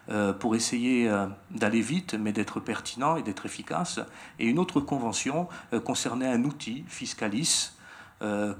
[0.09, 4.01] euh, pour essayer euh, d'aller vite mais d'être pertinent et d'être efficace.
[4.41, 7.71] Et une autre convention euh, concernait un outil, Fiscalis,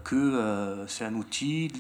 [0.03, 1.71] que c'est un outil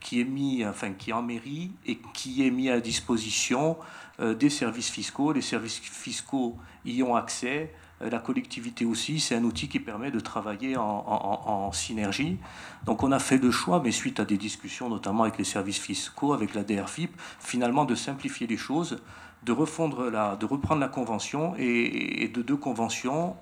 [0.00, 3.78] qui est mis, enfin qui est en mairie et qui est mis à disposition
[4.18, 5.32] des services fiscaux.
[5.32, 10.20] Les services fiscaux y ont accès la collectivité aussi, c'est un outil qui permet de
[10.20, 12.38] travailler en, synergie.
[12.84, 15.78] Donc on a fait le choix, mais suite à des discussions notamment avec les services
[15.78, 19.00] fiscaux, avec la DRFIP, finalement de simplifier les choses,
[19.44, 23.36] de, refondre la, de reprendre la convention et, de deux conventions,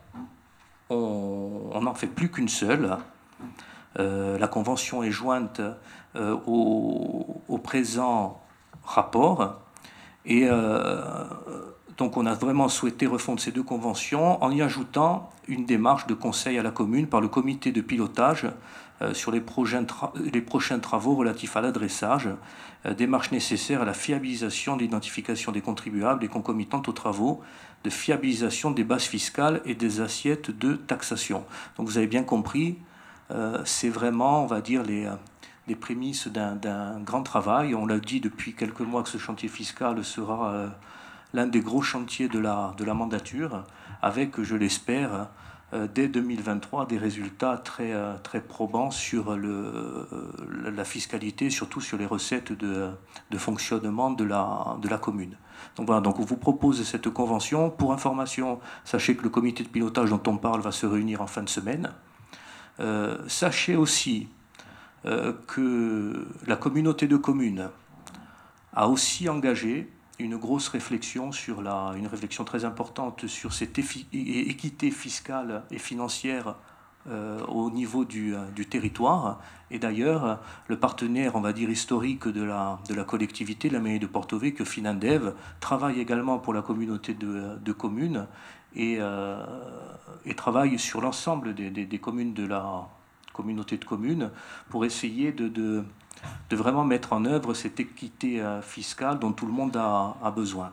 [0.89, 2.97] on n'en fait plus qu'une seule.
[3.99, 5.61] Euh, la convention est jointe
[6.17, 8.41] euh, au, présent
[8.85, 9.61] rapport
[10.27, 10.49] et
[11.97, 16.15] donc on a vraiment souhaité refondre ces deux conventions en y ajoutant une démarche de
[16.15, 18.47] conseil à la commune par le comité de pilotage
[19.03, 22.29] euh, sur les, prochains travaux relatifs à l'adressage,
[22.87, 27.43] euh, démarche nécessaire à la fiabilisation de l'identification des contribuables et concomitante aux travaux
[27.85, 31.45] de fiabilisation des bases fiscales et des assiettes de taxation.
[31.77, 32.79] Donc vous avez bien compris,
[33.31, 35.09] euh, c'est vraiment, on va dire, les,
[35.69, 37.75] les prémices d'un grand travail.
[37.75, 40.71] On l'a dit depuis quelques mois que ce chantier fiscal sera
[41.35, 43.65] l'un des gros chantiers de la, mandature,
[44.01, 45.29] avec, je l'espère,
[45.73, 48.15] euh, dès 2023, des résultats très, euh,
[48.49, 50.07] probants sur euh,
[50.75, 52.89] la fiscalité, surtout sur les recettes de,
[53.37, 55.37] fonctionnement de la, de la commune.
[55.77, 57.69] Donc voilà, donc on vous propose cette convention.
[57.69, 61.27] Pour information, sachez que le comité de pilotage dont on parle va se réunir en
[61.27, 61.91] fin de semaine.
[63.27, 64.29] sachez aussi
[65.47, 67.69] que la communauté de communes
[68.73, 74.91] a aussi engagé une grosse réflexion sur la, une réflexion très importante sur cette équité
[74.91, 76.57] fiscale et financière
[77.07, 79.39] euh, au niveau du, euh, du territoire.
[79.71, 83.99] Et d'ailleurs, le partenaire, on va dire, historique de la, de la collectivité, la mairie
[83.99, 88.27] de Porto que Finandev, travaille également pour la communauté de, de communes
[88.75, 89.45] et, euh,
[90.25, 92.89] et, travaille sur l'ensemble des, des, communes de la
[93.33, 94.31] communauté de communes
[94.71, 95.85] pour essayer de
[96.51, 100.71] de vraiment mettre en œuvre cette équité euh, fiscale dont tout le monde a, besoin.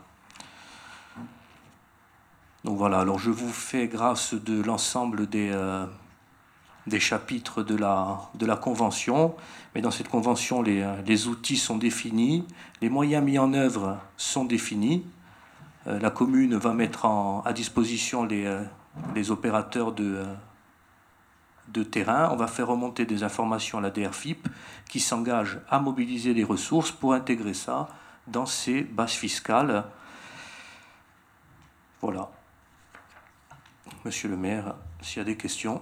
[2.63, 5.85] Donc voilà, alors je vous fais grâce de l'ensemble des, euh,
[6.99, 9.35] chapitres de la, Convention,
[9.73, 12.45] mais dans cette Convention, les, les, outils sont définis,
[12.81, 15.05] les moyens mis en œuvre sont définis.
[15.87, 17.05] Euh, la commune va mettre
[17.45, 20.23] à disposition les opérateurs de
[21.71, 24.47] de terrain, on va faire remonter des informations à la DRFIP
[24.89, 27.87] qui s'engage à mobiliser des ressources pour intégrer ça
[28.27, 29.85] dans ses bases fiscales.
[32.01, 32.31] Voilà.
[34.03, 35.81] Monsieur le maire, s'il y a des questions.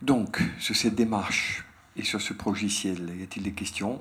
[0.00, 1.64] Donc, sur cette démarche
[1.96, 4.00] et sur ce progiciel, y a-t-il des questions?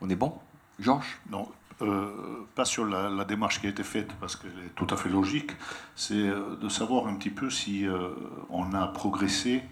[0.00, 0.36] On est bon?
[0.80, 1.20] Georges?
[1.30, 1.48] Non,
[1.82, 5.08] euh, pas sur la, démarche qui a été faite, parce qu'elle est tout à fait
[5.08, 5.50] logique,
[5.96, 8.10] c'est euh, de savoir un petit peu si euh,
[8.48, 9.62] on a progressé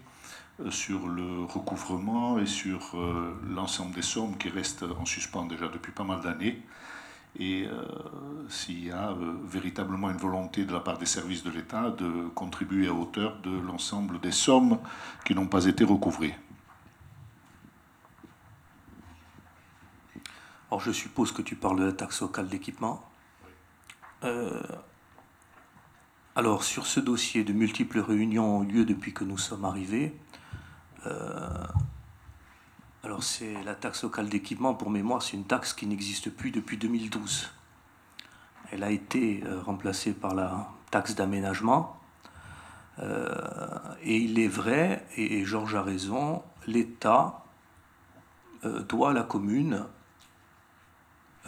[0.70, 2.94] sur le recouvrement et sur
[3.48, 6.62] l'ensemble des sommes qui restent en suspens déjà depuis pas mal d'années,
[7.38, 7.66] et
[8.48, 12.86] s'il y a véritablement une volonté de la part des services de l'État de contribuer
[12.86, 14.78] à hauteur de l'ensemble des sommes
[15.24, 16.34] qui n'ont pas été recouvrées.
[20.72, 23.04] Alors je suppose que tu parles de la taxe locale d'équipement.
[24.24, 24.62] Euh,
[26.34, 30.18] alors sur ce dossier, de multiples réunions ont lieu depuis que nous sommes arrivés.
[31.04, 31.62] Euh,
[33.04, 36.78] alors c'est la taxe locale d'équipement, pour mémoire, c'est une taxe qui n'existe plus depuis
[36.78, 37.50] 2012.
[38.70, 42.00] Elle a été euh, remplacée par la taxe d'aménagement.
[42.98, 47.44] et il est vrai, et Georges a raison, l'État
[48.88, 49.84] doit à la commune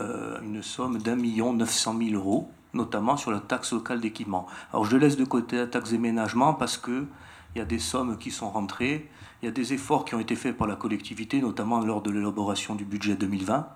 [0.01, 4.47] euh, une somme d'un million neuf cent mille euros, notamment sur la taxe locale d'équipement.
[4.73, 7.07] Alors je laisse de côté la taxe d'aménagement parce que
[7.55, 9.09] il y a des sommes qui sont rentrées,
[9.43, 12.11] il y a des efforts qui ont été faits par la collectivité, notamment lors de
[12.11, 13.69] l'élaboration du budget 2020.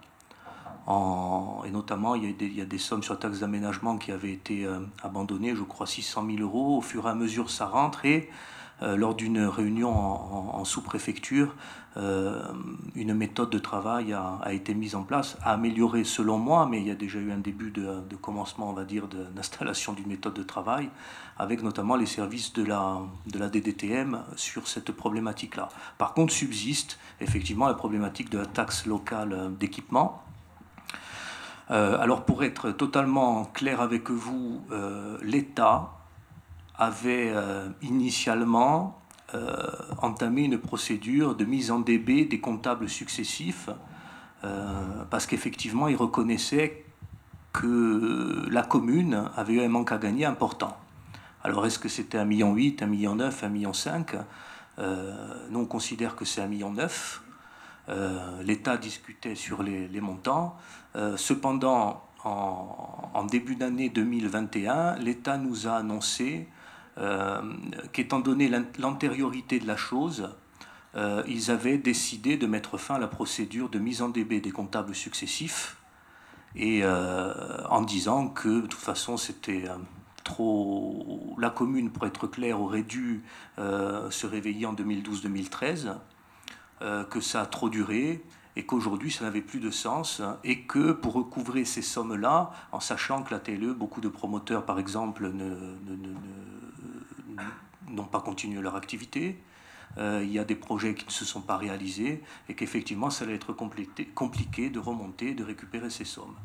[1.64, 4.80] et notamment, il y, a des, sommes sur la taxe d'aménagement qui avaient été euh,
[5.04, 6.78] abandonnées, je crois 600 000 euros.
[6.78, 8.04] Au fur et à mesure, ça rentre.
[8.04, 8.30] Et
[8.82, 11.54] euh, lors d'une réunion en, sous-préfecture,
[11.98, 12.42] euh,
[12.94, 16.86] une méthode de travail a, été mise en place, a amélioré selon moi, mais il
[16.86, 20.42] y a déjà eu un début de, commencement, on va dire, d'installation d'une méthode de
[20.42, 20.90] travail,
[21.38, 25.68] avec notamment les services de la, DDTM sur cette problématique-là.
[25.98, 30.22] Par contre, subsiste effectivement la problématique de la taxe locale d'équipement.
[31.70, 34.62] Euh, alors pour être totalement clair avec vous,
[35.22, 35.98] l'État
[36.78, 39.02] avait euh, initialement
[39.34, 43.68] euh, entamé une procédure de mise en DB des comptables successifs,
[44.42, 46.84] euh, parce qu'effectivement, il reconnaissait
[47.52, 50.76] que la commune avait eu un manque à gagner important.
[51.42, 52.24] Alors, est-ce que c'était 1,8
[52.86, 54.24] million, 1,9 million, 1,5 million
[55.50, 56.74] Nous, on considère que c'est 1,9 million.
[58.42, 60.56] L'État discutait sur les, montants.
[61.16, 66.57] cependant, en, début d'année 2021, l'État nous a annoncé euh,
[67.92, 70.30] qu'étant donné l'antériorité de la chose,
[70.94, 74.50] euh, ils avaient décidé de mettre fin à la procédure de mise en DB des
[74.50, 75.76] comptables successifs,
[76.56, 79.64] et euh, en disant que de toute façon c'était
[80.24, 81.36] trop...
[81.38, 83.22] La commune, pour être clair, aurait dû
[83.58, 85.94] se réveiller en 2012-2013,
[86.80, 88.24] que ça a trop duré,
[88.56, 93.22] et qu'aujourd'hui ça n'avait plus de sens et que pour recouvrer ces sommes-là, en sachant
[93.22, 95.30] que la TLE, beaucoup de promoteurs par exemple
[97.88, 99.40] n'ont pas continué leur activité,
[99.96, 103.24] euh, il y a des projets qui ne se sont pas réalisés et qu'effectivement ça
[103.24, 106.36] allait être compliqué de remonter, de récupérer ces sommes.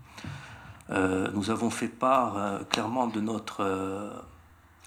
[0.89, 4.23] Euh, nous avons fait part euh, clairement de notre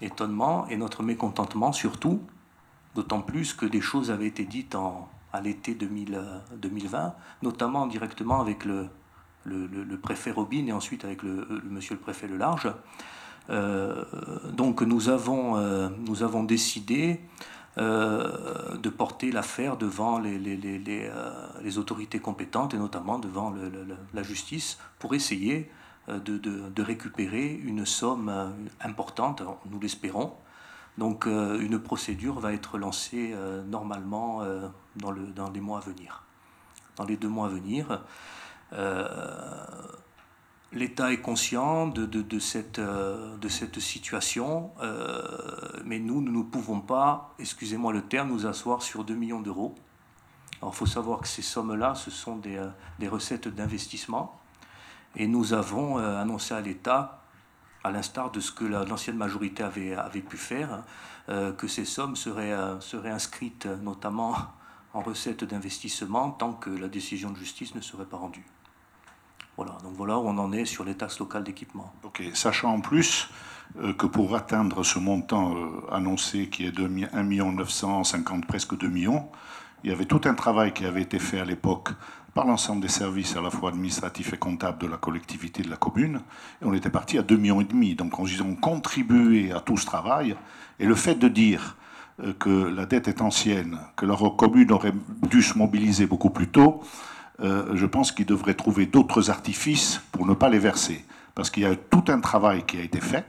[0.01, 2.21] étonnement et notre mécontentement surtout,
[2.95, 8.65] d'autant plus que des choses avaient été dites en, à l'été 2020, notamment directement avec
[8.65, 8.89] le,
[10.01, 12.71] préfet Robin et ensuite avec le, monsieur le préfet Le Large.
[13.49, 17.21] Donc nous avons, nous avons décidé
[17.79, 23.53] euh, de porter l'affaire devant les, euh, les, autorités compétentes et notamment devant
[24.15, 25.69] la justice pour essayer
[26.09, 30.33] euh, de, de, récupérer une somme importante, nous l'espérons.
[30.97, 33.35] Donc une procédure va être lancée
[33.67, 34.41] normalement
[34.95, 36.23] dans, le, dans les mois à venir.
[36.95, 38.01] Dans les deux mois à venir.
[40.73, 42.09] L'État est conscient de,
[42.79, 45.21] euh, cette situation, euh,
[45.85, 49.75] mais nous, nous ne pouvons pas, excusez-moi le terme, nous asseoir sur 2 millions d'euros.
[50.61, 54.41] Alors il faut savoir que ces sommes-là, ce sont des, euh, recettes d'investissement,
[55.15, 57.23] et nous avons annoncé à l'État,
[57.83, 60.83] à l'instar de ce que l'ancienne majorité avait, pu faire,
[61.27, 64.35] que ces sommes seraient inscrites notamment
[64.93, 68.45] en recettes d'investissement tant que la décision de justice ne serait pas rendue.
[69.57, 71.91] Voilà, donc voilà où on en est sur les taxes locales d'équipement.
[72.03, 73.27] Ok, sachant en plus
[73.79, 78.87] euh, que pour atteindre ce montant euh, annoncé qui est de 1 950, presque 2
[78.87, 79.27] millions,
[79.83, 81.89] il y avait tout un travail qui avait été fait à l'époque
[82.35, 85.77] par l'ensemble des services à la fois administratifs et comptables de la collectivité de la
[85.77, 86.21] commune,
[86.61, 87.63] et on était parti à 2 millions.
[87.95, 90.35] Donc ils ont contribué à tout ce travail,
[90.79, 91.77] et le fait de dire
[92.23, 94.93] euh, que la dette est ancienne, que leur commune aurait
[95.31, 96.83] dû se mobiliser beaucoup plus tôt,
[97.39, 101.05] euh, je pense qu'il devrait trouver d'autres artifices pour ne pas les verser.
[101.35, 103.25] Parce qu'il y a tout un travail qui a été fait.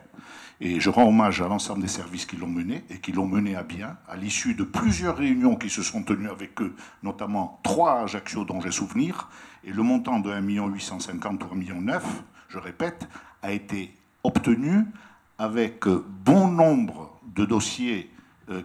[0.60, 3.54] Et je rends hommage à l'ensemble des services qui l'ont mené et qui l'ont mené
[3.54, 8.00] à bien, à l'issue de plusieurs réunions qui se sont tenues avec eux, notamment trois
[8.00, 9.28] Ajaccio dont j'ai souvenir,
[9.62, 11.84] et le montant de 1 850 ou 1 million,
[12.48, 13.08] je répète,
[13.42, 13.94] a été
[14.24, 14.84] obtenu
[15.38, 18.10] avec bon nombre de dossiers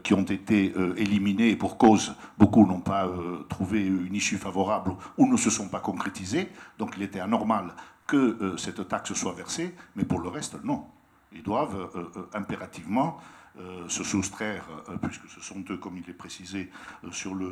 [0.04, 4.38] qui ont été euh, éliminés et pour cause, beaucoup n'ont pas euh, trouvé une issue
[4.38, 6.50] favorable ou ne se sont pas concrétisés.
[6.78, 7.74] Donc il était anormal
[8.08, 10.86] que cette taxe soit versée, mais pour le reste, non.
[11.32, 11.90] Ils doivent
[12.34, 13.18] impérativement
[13.88, 14.66] se soustraire,
[15.02, 16.70] puisque ce sont eux, comme il est précisé
[17.12, 17.50] sur le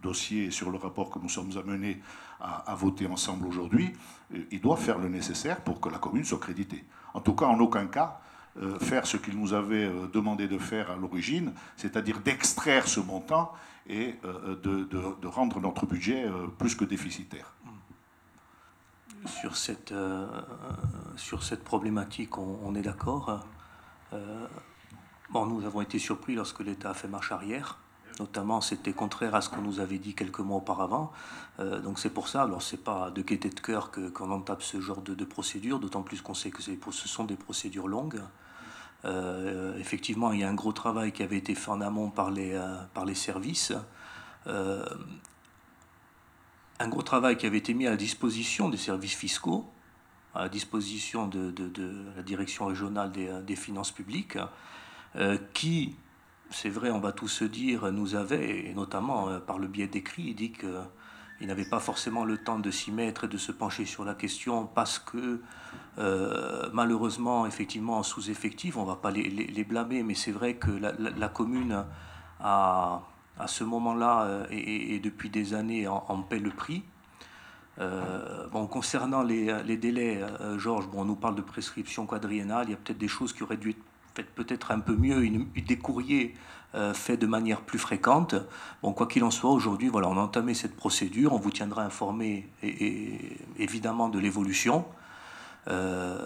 [0.00, 2.00] dossier et sur le rapport que nous sommes amenés
[2.40, 3.92] à, voter ensemble aujourd'hui,
[4.52, 6.84] ils doivent faire le nécessaire pour que la commune soit créditée.
[7.14, 8.23] En tout cas, en aucun cas, euh,
[8.80, 13.52] faire ce qu'il nous avait euh, demandé de faire à l'origine, c'est-à-dire d'extraire ce montant
[13.88, 16.26] et euh, de, rendre notre budget
[16.58, 17.52] plus que déficitaire.
[19.26, 19.94] Sur cette,
[21.16, 23.40] sur cette problématique, on, est d'accord.
[25.30, 27.78] bon, nous avons été surpris lorsque l'État a fait marche arrière.
[28.20, 31.10] Notamment, c'était contraire à ce qu'on nous avait dit quelques mois auparavant.
[31.58, 35.00] donc c'est pour ça, alors c'est pas de gaieté de cœur qu'on entame ce genre
[35.00, 38.20] de, de procédure, d'autant plus qu'on sait que ce sont des procédures longues.
[39.04, 42.30] Euh, effectivement, il y a un gros travail qui avait été fait en amont par
[42.30, 43.72] les, euh, services.
[44.46, 44.84] Euh,
[46.80, 49.66] un gros travail qui avait été mis à la disposition des services fiscaux,
[50.34, 51.54] à la disposition de,
[52.16, 54.36] la direction régionale des, finances publiques,
[55.52, 55.94] qui,
[56.50, 60.34] c'est vrai, on va tous se dire, nous avait, et notamment par le biais d'écrits,
[60.34, 60.52] dit
[61.38, 64.14] qu'il n'avait pas forcément le temps de s'y mettre et de se pencher sur la
[64.14, 65.40] question parce que
[65.98, 70.70] euh, malheureusement, effectivement, en sous-effectif, on ne va pas les, blâmer, mais c'est vrai que
[70.70, 71.84] la, commune,
[72.40, 73.02] a,
[73.38, 76.82] à ce moment-là, euh, et, depuis des années, en, paie le prix.
[77.80, 80.20] Euh, bon, concernant les, délais,
[80.58, 83.42] Georges, bon, on nous parle de prescription quadriennale, il y a peut-être des choses qui
[83.42, 83.82] auraient dû être
[84.14, 85.28] faites peut-être un peu mieux,
[85.66, 86.34] des courriers
[86.92, 88.34] faits de manière plus fréquente.
[88.82, 91.82] Bon, quoi qu'il en soit, aujourd'hui, voilà, on a entamé cette procédure, on vous tiendra
[91.82, 94.84] informé et évidemment de l'évolution.
[95.68, 96.18] Euh,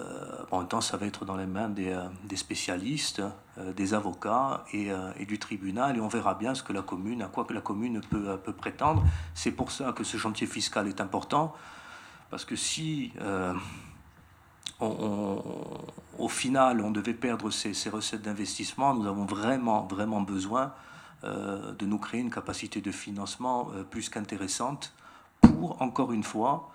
[0.50, 3.22] en temps, ça va être dans les mains des, euh, spécialistes,
[3.58, 4.90] euh, des avocats et,
[5.26, 8.00] du tribunal, et on verra bien ce que la commune, à quoi que la commune
[8.00, 9.04] peut, peut prétendre.
[9.34, 11.54] C'est pour ça que ce chantier fiscal est important,
[12.30, 13.12] parce que si
[14.80, 20.72] au final on devait perdre ces, recettes d'investissement, nous avons vraiment, vraiment besoin
[21.24, 24.94] de nous créer une capacité de financement plus qu'intéressante
[25.40, 26.70] pour, encore une fois,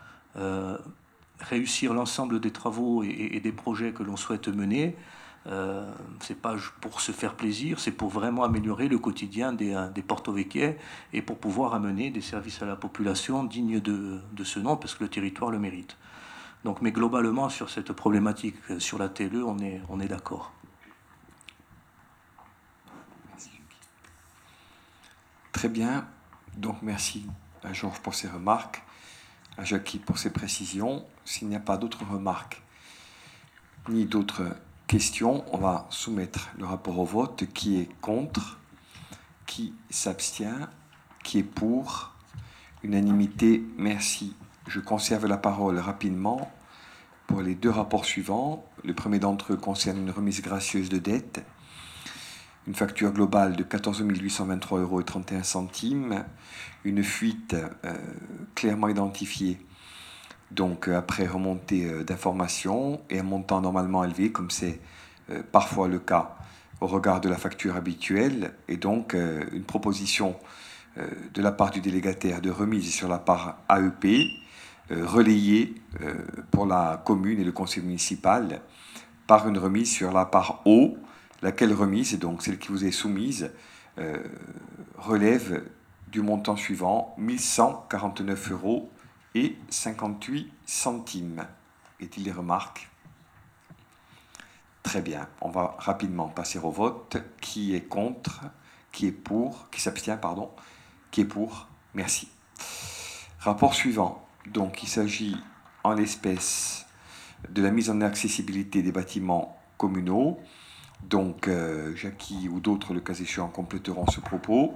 [1.40, 4.98] réussir l'ensemble des travaux et, des projets que l'on souhaite mener,
[5.46, 5.92] Euh,
[6.22, 10.36] c'est pas pour se faire plaisir, c'est pour vraiment améliorer le quotidien des, des porto
[10.38, 15.04] et pour pouvoir amener des services à la population dignes de, ce nom, parce que
[15.04, 15.98] le territoire le mérite.
[16.64, 20.54] Donc, mais globalement, sur cette problématique, sur la TLE, on est, on est d'accord.
[25.52, 26.08] Très bien.
[26.58, 27.26] Donc, merci
[27.64, 28.84] à Georges pour ses remarques,
[29.58, 31.06] à Jackie pour ses précisions.
[31.26, 32.62] S'il n'y a pas d'autres remarques
[33.90, 34.56] ni d'autres
[34.88, 37.46] questions, on va soumettre le rapport au vote.
[37.54, 38.60] Qui est contre?
[39.46, 40.68] Qui s'abstient?
[41.24, 42.12] Qui est pour?
[42.84, 44.36] Unanimité, merci.
[44.68, 46.50] Je conserve la parole rapidement
[47.28, 48.66] pour les deux rapports suivants.
[48.86, 51.44] Le premier d'entre eux concerne une remise gracieuse de dette.
[52.66, 56.24] Une facture globale de 14 823 euros et 31 centimes.
[56.86, 57.94] Une fuite euh,
[58.56, 59.60] clairement identifiée
[60.52, 64.80] donc euh, après remontée euh, d'informations et un montant normalement élevé, comme c'est
[65.54, 66.36] parfois le cas
[66.82, 70.36] au regard de la facture habituelle, et donc une proposition
[70.98, 74.43] de la part du délégataire de remise sur la part AEP,
[74.90, 75.76] relayée
[76.52, 78.62] pour la commune et le conseil municipal
[79.28, 80.98] par une remise sur la part O,
[81.42, 83.52] laquelle remise, donc celle qui vous est soumise,
[84.98, 85.64] relève
[86.08, 88.92] du montant suivant, 1149 euros
[89.36, 91.46] et 58 centimes.
[92.00, 92.90] Est-il des remarques?
[94.84, 97.18] Très bien, on va rapidement passer au vote.
[97.40, 98.42] Qui est contre?
[98.92, 99.70] Qui est pour?
[99.72, 100.52] Qui s'abstient, pardon?
[101.10, 101.68] Qui est pour?
[101.94, 102.28] Merci.
[103.40, 104.23] Rapport suivant.
[104.52, 105.36] Donc, il s'agit
[105.84, 106.86] en l'espèce
[107.50, 110.40] de la mise en accessibilité des bâtiments communaux.
[111.04, 114.74] Donc, euh, Jackie ou d'autres, le cas échéant, compléteront ce propos.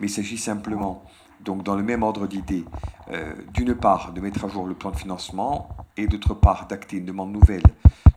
[0.00, 1.04] Mais il s'agit simplement
[1.44, 2.64] donc dans le même ordre d'idée,
[3.10, 6.96] euh, d'une part de mettre à jour le plan de financement et d'autre part d'acter
[6.96, 7.62] une demande nouvelle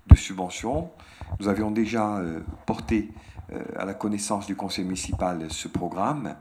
[0.08, 0.90] de subvention.
[1.40, 3.12] Nous avions déjà euh, porté
[3.52, 6.36] euh, à la connaissance du conseil municipal ce programme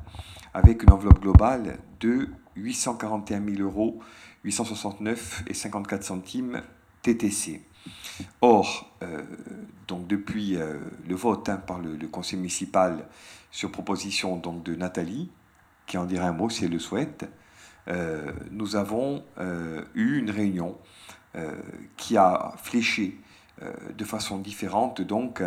[0.54, 3.98] avec une enveloppe globale de 841 000 euros,
[4.46, 6.62] 869 et 54 centimes
[7.02, 7.62] TTC.
[8.40, 8.90] Or,
[9.86, 13.06] donc depuis le vote hein, par le, conseil municipal
[13.52, 15.30] sur proposition donc, de Nathalie,
[15.86, 17.26] qui en dira un mot si elle le souhaite,
[17.88, 20.76] euh, nous avons euh, eu une réunion
[21.36, 21.52] euh,
[21.96, 23.20] qui a fléché
[23.96, 25.42] de façon différente donc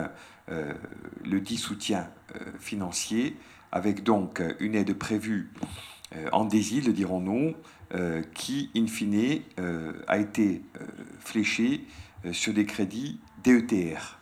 [0.47, 2.09] le dit soutien
[2.57, 3.37] financier
[3.71, 5.51] avec donc une aide prévue
[6.31, 7.53] en désil, dirons-nous,
[8.33, 9.41] qui in fine
[10.07, 10.61] a été
[11.19, 11.85] fléchée
[12.31, 14.19] sur des crédits DETR.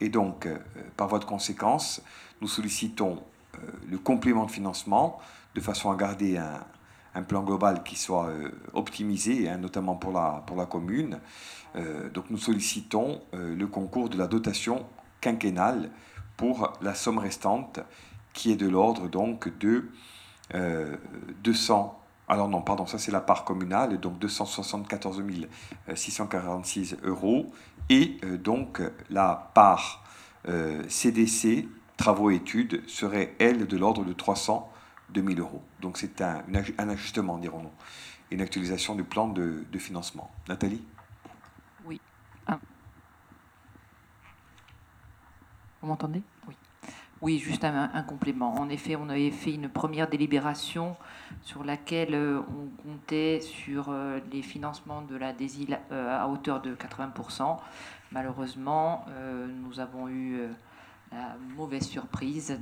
[0.00, 0.48] Et donc,
[0.96, 2.02] par voie de conséquence,
[2.40, 3.22] nous sollicitons
[3.88, 5.20] le complément de financement
[5.54, 10.42] de façon à garder un, plan global qui soit euh, optimisé, hein, notamment pour la,
[10.46, 11.20] pour la commune.
[11.76, 14.86] Euh, donc nous sollicitons euh, le concours de la dotation
[15.20, 15.90] quinquennale
[16.38, 17.80] pour la somme restante
[18.32, 19.90] qui est de l'ordre donc de
[21.44, 22.01] 200
[22.32, 25.22] alors non, pardon, ça c'est la part communale, donc 274
[25.94, 27.52] 646 euros.
[27.90, 28.80] Et donc
[29.10, 30.02] la part
[30.88, 31.68] CDC,
[31.98, 34.72] travaux et études, serait, elle, de l'ordre de 300
[35.10, 35.62] 2000 euros.
[35.80, 36.42] Donc c'est un,
[36.78, 37.70] un, ajustement, dirons-nous,
[38.30, 40.30] une actualisation du plan de, financement.
[40.48, 40.82] Nathalie?
[41.84, 42.00] Oui.
[42.46, 42.58] Ah.
[45.82, 46.22] Vous m'entendez?
[47.22, 47.38] Oui.
[47.38, 48.52] Juste un, complément.
[48.54, 50.96] En effet, on avait fait une première délibération
[51.42, 56.60] sur laquelle euh, on comptait sur euh, les financements de la DESIL euh, à hauteur
[56.60, 57.58] de 80%.
[58.10, 59.06] Malheureusement,
[59.62, 60.42] nous avons eu
[61.12, 62.58] la mauvaise surprise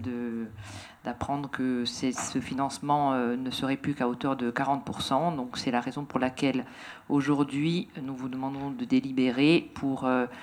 [1.03, 5.35] d'apprendre que ce financement ne serait plus qu'à hauteur de 40%.
[5.35, 6.65] Donc c'est la raison pour laquelle
[7.09, 10.37] aujourd'hui nous vous demandons de délibérer pour un,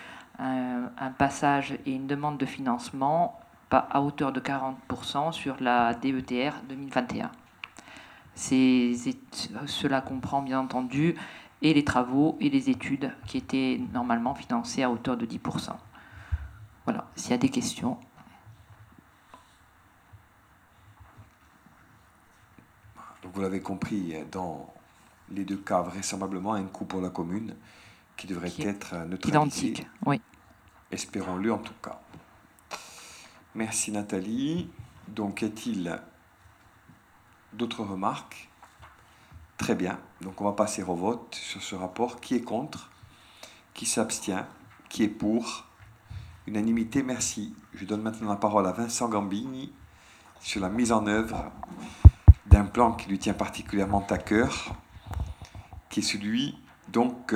[1.18, 3.39] passage et une demande de financement
[3.72, 7.32] à hauteur de 40% sur la DETR 2021.
[8.36, 11.15] cela comprend bien entendu
[11.61, 15.72] et les travaux et les études qui étaient normalement financés à hauteur de 10%.
[16.86, 17.97] Voilà, s'il y a des questions.
[23.24, 24.74] Donc vous l'avez compris, dans
[25.30, 27.55] les deux cas, vraisemblablement un coût pour la commune
[28.15, 29.68] qui devrait être neutralisé.
[29.68, 30.22] Identique, oui.
[30.89, 31.99] Espérons-le en tout cas.
[33.57, 34.69] Merci Nathalie.
[35.07, 35.99] Donc, y a-t-il
[37.53, 38.51] d'autres remarques?
[39.57, 39.97] Très bien.
[40.21, 42.21] Donc, on va passer au vote sur ce rapport.
[42.21, 42.91] Qui est contre?
[43.73, 44.45] Qui s'abstient?
[44.89, 45.65] Qui est pour?
[46.45, 47.55] Unanimité, merci.
[47.73, 49.73] Je donne maintenant la parole à Vincent Gambini
[50.39, 51.51] sur la mise en œuvre
[52.45, 54.75] d'un plan qui lui tient particulièrement à cœur,
[55.89, 57.33] qui est celui donc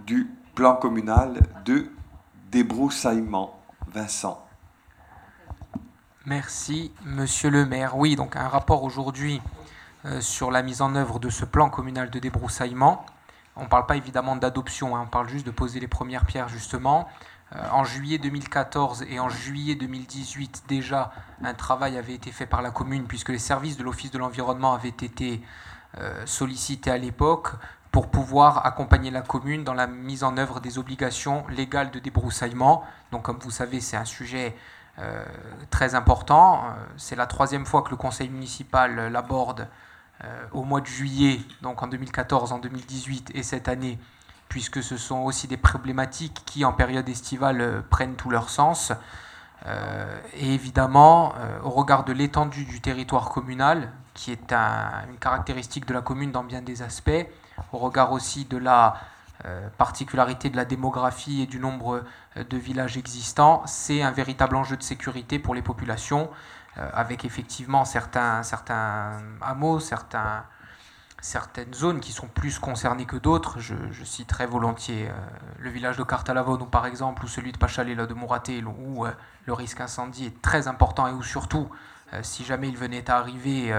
[0.00, 1.90] du plan communal de
[2.50, 3.58] débroussaillement.
[3.88, 4.45] Vincent.
[6.26, 7.96] Merci, monsieur le maire.
[7.96, 9.40] Oui, donc un rapport aujourd'hui
[10.06, 13.06] euh, sur la mise en œuvre de ce plan communal de débroussaillement.
[13.54, 16.48] On ne parle pas évidemment d'adoption, hein, on parle juste de poser les premières pierres
[16.48, 17.06] justement.
[17.54, 21.12] Euh, en juillet 2014 et en juillet 2018, déjà,
[21.44, 24.74] un travail avait été fait par la commune puisque les services de l'Office de l'environnement
[24.74, 25.40] avaient été
[25.98, 27.50] euh, sollicités à l'époque
[27.92, 32.82] pour pouvoir accompagner la commune dans la mise en œuvre des obligations légales de débroussaillement.
[33.12, 34.56] Donc comme vous savez, c'est un sujet
[34.98, 35.24] euh,
[35.70, 36.64] très important.
[36.96, 39.68] C'est la troisième fois que le conseil municipal l'aborde
[40.52, 43.98] au mois de juillet, donc en 2014, en 2018 et cette année
[44.48, 48.92] puisque ce sont aussi des problématiques qui, en période estivale, euh, prennent tout leur sens.
[49.66, 55.86] Euh, et évidemment, euh, au regard de l'étendue du territoire communal, qui est une caractéristique
[55.86, 57.26] de la commune dans bien des aspects,
[57.72, 58.96] au regard aussi de la
[59.76, 62.02] particularité de la démographie et du nombre
[62.36, 66.30] de villages existants, c'est un véritable enjeu de sécurité pour les populations,
[66.76, 69.80] avec effectivement certains, certains hameaux,
[71.20, 73.58] certaines zones qui sont plus concernées que d'autres.
[73.58, 73.74] Je,
[74.04, 75.12] citerai volontiers euh,
[75.58, 79.10] le village de Cartalavon, par exemple, ou celui de Pachalet, là, de Mouraté, où euh,
[79.46, 81.68] le risque incendie est très important et où surtout,
[82.12, 83.74] euh, si jamais il venait à arriver,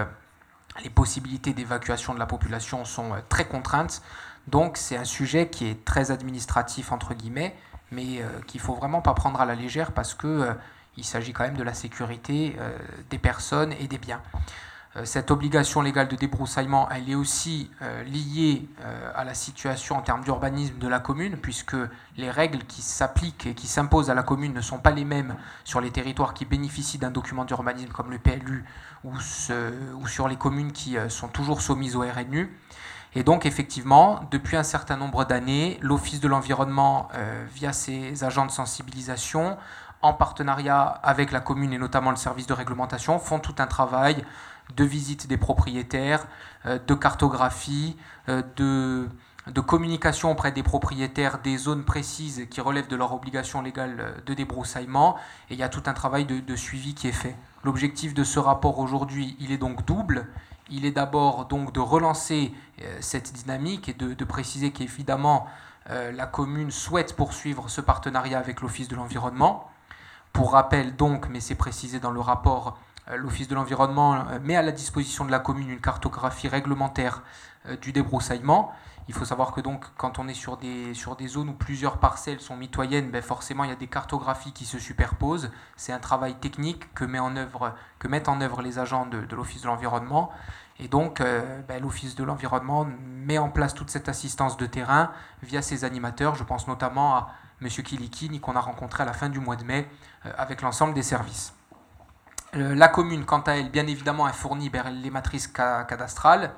[0.84, 4.02] les possibilités d'évacuation de la population sont très contraintes.
[4.48, 7.56] Donc c'est un sujet qui est très administratif, entre guillemets,
[7.92, 10.56] mais qu'il ne faut vraiment pas prendre à la légère parce qu'il
[10.98, 12.56] il s'agit quand même de la sécurité
[13.10, 14.22] des personnes et des biens.
[14.98, 19.98] Euh, cette obligation légale de débroussaillement, elle est aussi euh, liée euh, à la situation
[19.98, 21.76] en termes d'urbanisme de la commune, puisque
[22.16, 25.36] les règles qui s'appliquent et qui s'imposent à la commune ne sont pas les mêmes
[25.64, 28.66] sur les territoires qui bénéficient d'un document d'urbanisme comme le PLU
[29.04, 32.58] ou, sur les communes qui sont toujours soumises au RNU.
[33.16, 37.08] Et donc effectivement, depuis un certain nombre d'années, l'Office de l'environnement,
[37.54, 39.58] via ses agents de sensibilisation,
[40.02, 44.24] en partenariat avec la commune et notamment le service de réglementation, font tout un travail
[44.76, 46.28] de visite des propriétaires,
[46.66, 47.96] euh, de cartographie,
[48.30, 49.08] euh, de,
[49.62, 54.34] communication auprès des propriétaires des zones précises qui relèvent de leur obligation légale euh, de
[54.34, 55.16] débroussaillement.
[55.50, 57.36] Et il y a tout un travail de, suivi qui est fait.
[57.64, 60.28] L'objectif de ce rapport aujourd'hui, il est donc double.
[60.70, 62.54] Il est d'abord donc de relancer
[63.00, 65.48] cette dynamique et de, préciser qu'évidemment
[65.90, 69.72] la commune souhaite poursuivre ce partenariat avec l'Office de l'environnement.
[70.34, 72.78] Pour rappel donc, mais c'est précisé dans le rapport,
[73.10, 77.22] euh, l'Office de l'environnement euh, met à la disposition de la commune une cartographie réglementaire
[77.68, 78.72] euh, du débroussaillement.
[79.08, 80.94] Il faut savoir que donc quand on est sur des,
[81.28, 84.80] zones où plusieurs parcelles sont mitoyennes, ben forcément il y a des cartographies qui se
[84.80, 85.50] superposent.
[85.76, 87.74] C'est un travail technique que, met en œuvre,
[88.08, 90.32] mettent en œuvre les agents de, l'Office de l'environnement.
[90.80, 95.62] Et donc ben, l'Office de l'environnement met en place toute cette assistance de terrain via
[95.62, 96.36] ses animateurs.
[96.36, 97.30] Je pense notamment à
[97.62, 97.70] M.
[97.70, 99.90] Kilikini qu'on a rencontré à la fin du mois de mai
[100.38, 101.54] avec l'ensemble des services.
[102.56, 106.52] Euh, la commune, quant à elle, bien évidemment, a fourni ben, les matrices cadastrales.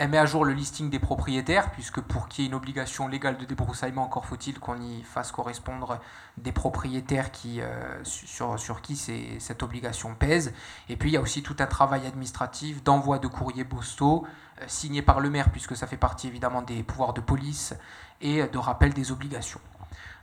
[0.00, 3.06] Elle met à jour le listing des propriétaires, puisque pour qu'il y ait une obligation
[3.06, 6.00] légale de débroussaillement, encore faut-il qu'on y fasse correspondre
[6.38, 10.54] des propriétaires qui, euh, sur, qui cette obligation pèse.
[10.88, 14.26] Et puis il y a aussi tout un travail administratif d'envoi de courriers postaux,
[14.62, 17.74] euh, signé par le maire, puisque ça fait partie évidemment des pouvoirs de police,
[18.22, 19.60] et de rappel des obligations.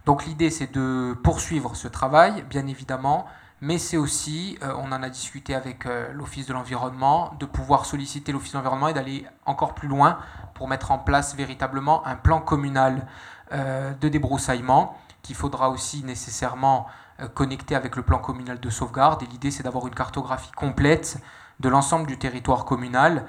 [0.07, 3.27] Donc l'idée c'est de poursuivre ce travail, bien évidemment,
[3.59, 7.85] mais c'est aussi, euh, on en a discuté avec euh, l'Office de l'environnement, de pouvoir
[7.85, 10.19] solliciter l'Office de l'environnement et d'aller encore plus loin
[10.53, 13.07] pour mettre en place véritablement un plan communal
[13.51, 16.87] euh, de débroussaillement qu'il faudra aussi nécessairement
[17.33, 19.23] connecter avec le plan communal de sauvegarde.
[19.23, 21.17] Et l'idée, c'est d'avoir une cartographie complète
[21.59, 23.25] de l'ensemble du territoire communal,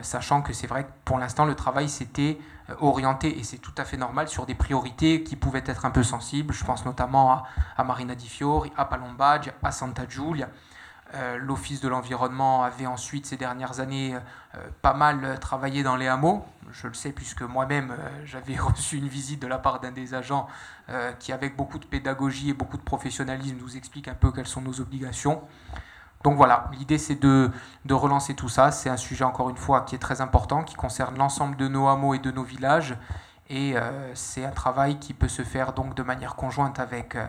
[0.00, 3.74] sachant que c'est vrai que pour l'instant, le travail s'était euh, orienté, et c'est tout
[3.76, 6.54] à fait normal, sur des priorités qui pouvaient être un peu sensibles.
[6.54, 7.44] Je pense notamment
[7.76, 10.48] à, Marina di Fiori, à Palombage, à Santa Giulia.
[11.14, 16.08] Euh, L'Office de l'environnement avait ensuite, ces dernières années, euh, pas mal travaillé dans les
[16.08, 16.44] hameaux.
[16.70, 17.94] Je le sais puisque moi-même,
[18.24, 20.48] j'avais reçu une visite de la part d'un des agents
[21.18, 24.60] qui, avec beaucoup de pédagogie et beaucoup de professionnalisme, nous explique un peu quelles sont
[24.60, 25.42] nos obligations.
[26.24, 27.50] Donc voilà, l'idée c'est de,
[27.90, 28.72] relancer tout ça.
[28.72, 31.86] C'est un sujet encore une fois qui est très important, qui concerne l'ensemble de nos
[31.86, 32.96] hameaux et de nos villages.
[33.50, 37.26] Et euh, c'est un travail qui peut se faire donc de manière conjointe avec, euh,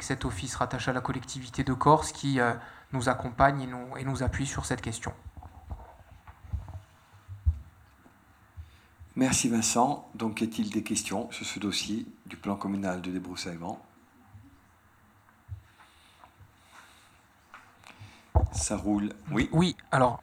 [0.00, 2.52] cet office rattaché à la collectivité de Corse qui euh,
[2.92, 5.14] nous accompagne et nous, et nous appuie sur cette question.
[9.16, 10.06] Merci Vincent.
[10.14, 13.80] Donc, y a-t-il des questions sur ce dossier du plan communal de débroussaillement?
[18.52, 19.10] Ça roule.
[19.30, 19.48] Oui.
[19.52, 20.20] Oui, alors,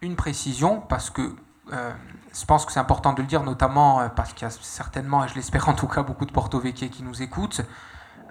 [0.00, 1.34] une précision, parce que
[1.72, 1.92] euh,
[2.32, 5.24] je pense que c'est important de le dire, notamment euh, parce qu'il y a certainement,
[5.24, 7.60] et je l'espère en tout cas, beaucoup de Porto Vecchie qui nous écoutent.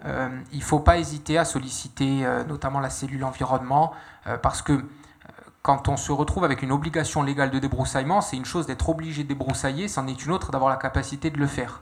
[0.06, 3.94] il ne faut pas hésiter à solliciter notamment la cellule environnement,
[4.42, 4.84] parce que
[5.62, 9.24] quand on se retrouve avec une obligation légale de débroussaillement, c'est une chose d'être obligé
[9.24, 11.82] de débroussailler, c'en est une autre d'avoir la capacité de le faire.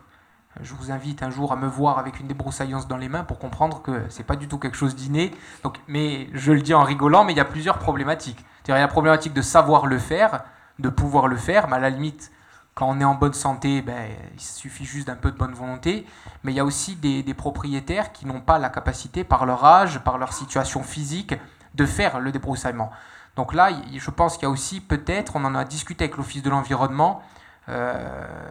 [0.62, 3.40] Je vous invite un jour à me voir avec une débroussaillance dans les mains pour
[3.40, 5.32] comprendre que c'est pas du tout quelque chose d'inné.
[5.64, 8.44] Donc, mais je le dis en rigolant, mais il y a plusieurs problématiques.
[8.68, 10.44] Il y a la problématique de savoir le faire,
[10.80, 12.32] de pouvoir le faire, mais à la limite,
[12.76, 16.06] quand on est en bonne santé, ben, il suffit juste d'un peu de bonne volonté.
[16.44, 20.00] Mais il y a aussi des, propriétaires qui n'ont pas la capacité, par leur âge,
[20.00, 21.36] par leur situation physique,
[21.76, 22.92] de faire le débroussaillement.
[23.36, 26.44] Donc là, je pense qu'il y a aussi peut-être, on en a discuté avec l'Office
[26.44, 27.22] de l'environnement,
[27.70, 28.50] euh,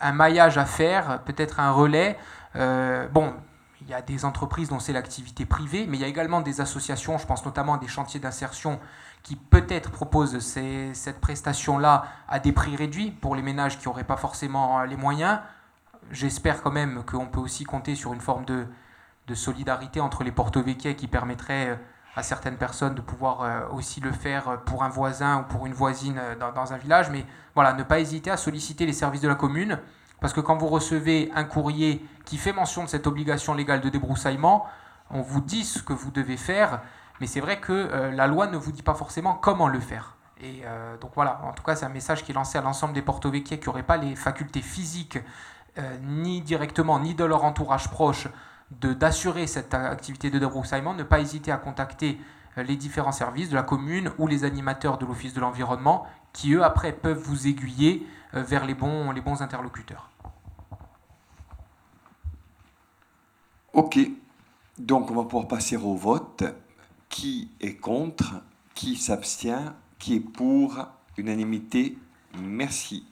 [0.00, 2.18] un maillage à faire, peut-être un relais.
[2.56, 3.34] Euh, bon,
[3.80, 6.60] il y a des entreprises dont c'est l'activité privée, mais il y a également des
[6.60, 8.80] associations, je pense notamment à des chantiers d'insertion,
[9.22, 14.16] qui peut-être proposent cette prestation-là à des prix réduits pour les ménages qui n'auraient pas
[14.16, 15.40] forcément les moyens.
[16.10, 18.66] J'espère quand même qu'on peut aussi compter sur une forme de,
[19.34, 21.78] solidarité entre les Porto qui permettrait
[22.18, 25.72] à certaines personnes de pouvoir euh, aussi le faire pour un voisin ou pour une
[25.72, 27.10] voisine euh, dans, un village.
[27.10, 29.78] Mais voilà, ne pas hésiter à solliciter les services de la commune,
[30.20, 33.88] parce que quand vous recevez un courrier qui fait mention de cette obligation légale de
[33.88, 34.66] débroussaillement,
[35.10, 36.80] on vous dit ce que vous devez faire,
[37.20, 40.16] mais c'est vrai que euh, la loi ne vous dit pas forcément comment le faire.
[40.40, 40.62] Et
[41.00, 43.28] donc voilà, en tout cas, c'est un message qui est lancé à l'ensemble des Porto
[43.32, 45.18] qui n'auraient pas les facultés physiques,
[46.00, 48.28] ni directement, ni de leur entourage proche,
[48.70, 52.20] d'assurer cette activité de débroussaillement, ne pas hésiter à contacter
[52.56, 56.52] euh, les différents services de la commune ou les animateurs de l'Office de l'environnement qui,
[56.52, 60.10] eux, après, peuvent vous aiguiller euh, vers les bons, les bons interlocuteurs.
[63.72, 63.98] Ok,
[64.78, 66.44] donc on va pouvoir passer au vote.
[67.08, 68.42] Qui est contre?
[68.74, 69.72] Qui s'abstient?
[69.98, 70.86] Qui est pour?
[71.16, 71.96] Unanimité?
[72.38, 73.06] Merci.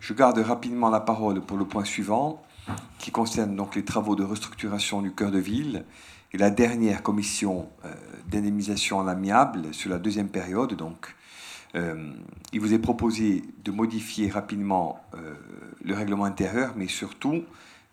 [0.00, 2.42] Je garde rapidement la parole pour le point suivant
[2.98, 5.84] qui concerne donc les travaux de restructuration du cœur de ville
[6.32, 7.92] et la dernière commission euh,
[8.28, 10.74] d'indemnisation en amiable sur la deuxième période.
[10.74, 11.14] Donc,
[11.74, 12.12] euh,
[12.52, 15.34] il vous est proposé de modifier rapidement euh,
[15.82, 17.44] le règlement intérieur, mais surtout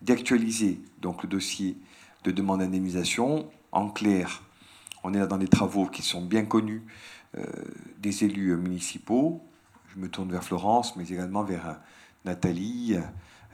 [0.02, 1.78] d'actualiser donc le dossier
[2.24, 3.50] de demande d'indemnisation.
[3.72, 4.44] En clair,
[5.04, 6.84] on est là dans des travaux qui sont bien connus
[8.00, 9.44] des élus municipaux.
[9.94, 11.78] Je me tourne vers Florence, mais également vers
[12.26, 12.98] Nathalie,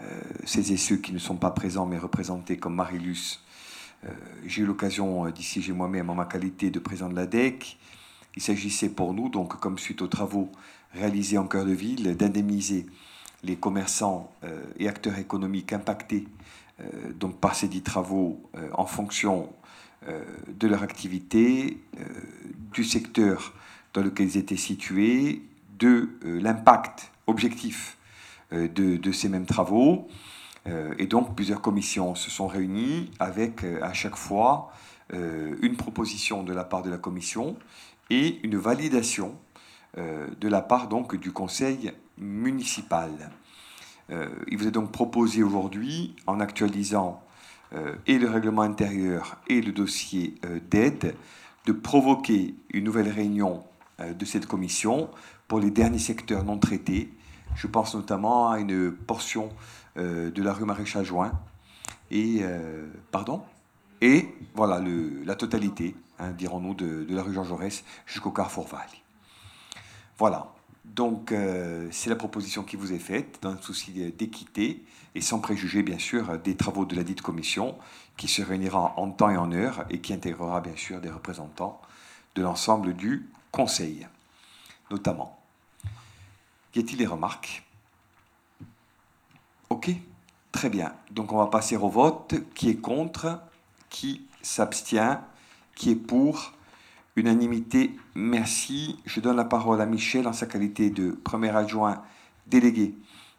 [0.02, 0.06] euh,
[0.46, 3.39] ces et ceux qui ne sont pas présents mais représentés comme Marilus.
[4.06, 4.10] Euh,
[4.46, 7.78] j'ai eu l'occasion, euh, d'ici j'ai moi-même en ma qualité de président de l'ADEC,
[8.36, 10.52] il s'agissait pour nous, donc comme suite aux travaux
[10.94, 12.88] réalisés en cœur de ville, d'indemniser
[13.44, 14.32] les commerçants
[14.80, 16.26] et acteurs économiques impactés
[17.20, 18.41] donc par ces dix travaux
[18.72, 19.50] en fonction
[20.08, 21.78] de leur activité,
[22.72, 23.54] du secteur
[23.94, 25.44] dans lequel ils étaient situés,
[25.78, 27.98] de l'impact objectif
[28.54, 30.08] euh, de, ces mêmes travaux.
[30.68, 34.72] Euh, et donc plusieurs commissions se sont réunies avec euh, à chaque fois
[35.62, 37.56] une proposition de la part de la commission
[38.10, 39.36] et une validation
[39.95, 43.12] de la part donc du conseil municipal.
[44.10, 47.22] il vous est donc proposé aujourd'hui, en actualisant
[48.08, 50.34] et le règlement intérieur et le dossier
[50.72, 51.16] d'aide,
[51.68, 53.64] de provoquer une nouvelle réunion
[53.99, 55.12] de cette commission
[55.47, 57.14] pour les derniers secteurs non traités
[57.56, 59.49] je pense notamment à une portion
[59.97, 61.32] euh, de la rue Maréchal Juin.
[62.12, 63.43] Et, euh, pardon?
[64.01, 64.82] Et voilà,
[65.26, 68.88] la totalité, hein, dirons-nous, de, la rue Georges Jaurès jusqu'au carrefour Val.
[70.18, 70.47] Voilà.
[70.84, 74.84] Donc, euh, c'est la proposition qui vous est faite dans un souci d'équité
[75.16, 77.76] et sans préjuger, bien sûr, des travaux de la dite commission
[78.18, 81.80] qui se réunira en temps et en heure et qui intégrera, bien sûr, des représentants
[82.36, 84.08] de l'ensemble du Conseil,
[84.89, 85.43] notamment.
[86.76, 87.63] Y a-t-il des remarques?
[89.69, 89.91] Ok,
[90.51, 90.93] très bien.
[91.11, 92.36] Donc on va passer au vote.
[92.55, 93.39] Qui est contre?
[93.89, 95.19] Qui s'abstient?
[95.76, 96.53] Qui est pour?
[97.15, 98.99] Unanimité, merci.
[99.05, 102.01] Je donne la parole à Michel en sa qualité de premier adjoint
[102.47, 102.95] délégué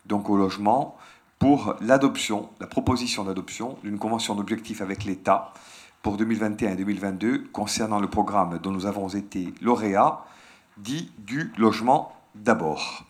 [0.07, 0.97] donc au logement
[1.39, 5.53] pour l'adoption, la proposition d'adoption d'une convention d'objectifs avec l'État
[6.03, 10.25] pour 2021 et 2022 concernant le programme dont nous avons été lauréats,
[10.77, 13.05] dit du logement d'abord.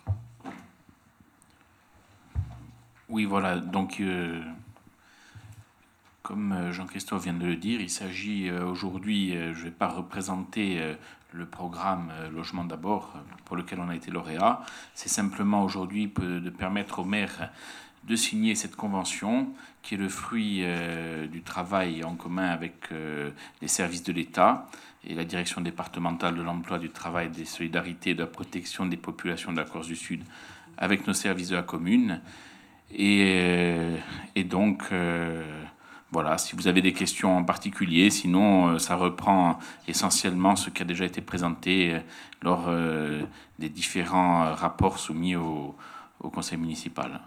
[3.09, 3.57] Oui, voilà.
[3.57, 4.41] Donc, euh,
[6.21, 9.87] comme euh, Jean-Christophe vient de le dire, il s'agit euh, aujourd'hui, je ne vais pas
[9.87, 10.95] représenter
[11.31, 13.13] le programme Logement d'abord,
[13.43, 14.61] pour lequel on a été lauréat.
[14.93, 17.51] C'est simplement aujourd'hui de permettre aux maires
[18.05, 19.49] de signer cette convention
[19.81, 20.63] qui est le fruit
[21.29, 22.89] du travail en commun avec
[23.61, 24.67] les services de l'État
[25.07, 28.97] et la direction départementale de l'emploi, du travail, des solidarités et de la protection des
[28.97, 30.23] populations de la Corse du Sud
[30.77, 32.21] avec nos services de la commune.
[32.91, 33.77] Et,
[34.35, 35.43] et donc, euh,
[36.11, 40.85] voilà, si vous avez des questions en particulier, sinon ça reprend essentiellement ce qui a
[40.85, 41.99] déjà été présenté
[42.41, 42.71] lors
[43.59, 45.75] des différents rapports soumis au
[46.19, 47.21] conseil municipal.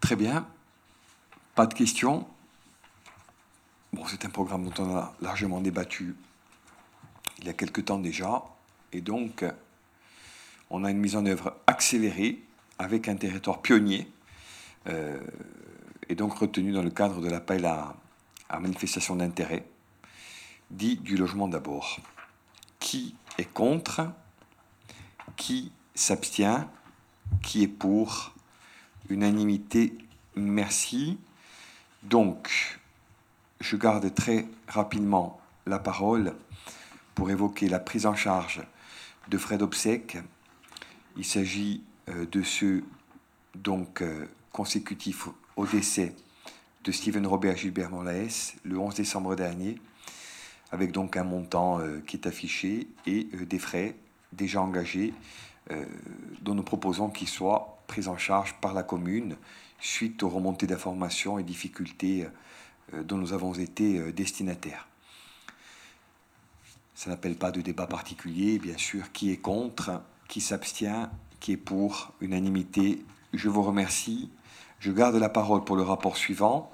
[0.00, 0.44] Très bien.
[1.54, 2.26] Pas de questions.
[4.08, 6.14] C'est un programme dont on a largement débattu
[7.38, 8.42] il y a quelque temps déjà.
[8.92, 9.44] Et donc,
[10.70, 12.42] on a une mise en œuvre accélérée
[12.78, 14.10] avec un territoire pionnier
[14.88, 15.20] euh,
[16.08, 17.94] et donc retenu dans le cadre de l'appel à,
[18.48, 19.66] à manifestation d'intérêt,
[20.70, 22.00] dit du logement d'abord.
[22.78, 24.10] Qui est contre?
[25.36, 26.66] Qui s'abstient?
[27.42, 28.34] Qui est pour?
[29.08, 29.96] Unanimité,
[30.36, 31.18] merci.
[32.02, 32.80] Donc,
[33.62, 36.34] je garde très rapidement la parole
[37.14, 38.60] pour évoquer la prise en charge
[39.28, 40.18] de frais d'obsèques.
[41.16, 42.82] Il s'agit euh, de ceux
[43.54, 46.16] donc euh, consécutifs au décès
[46.82, 49.78] de Stephen Robert Gilbert Morlaes le 11 décembre dernier,
[50.72, 53.94] avec donc un montant euh, qui est affiché et des frais
[54.32, 55.14] déjà engagés
[56.40, 59.36] dont nous proposons qu'ils soient pris en charge par la commune
[59.78, 62.26] suite aux remontées d'informations et difficultés
[63.04, 64.88] dont nous avons été destinataires.
[66.94, 69.10] Ça n'appelle pas de débat particulier, bien sûr.
[69.12, 73.04] Qui est contre Qui s'abstient Qui est pour Unanimité.
[73.32, 74.30] Je vous remercie.
[74.78, 76.70] Je garde la parole pour le rapport suivant,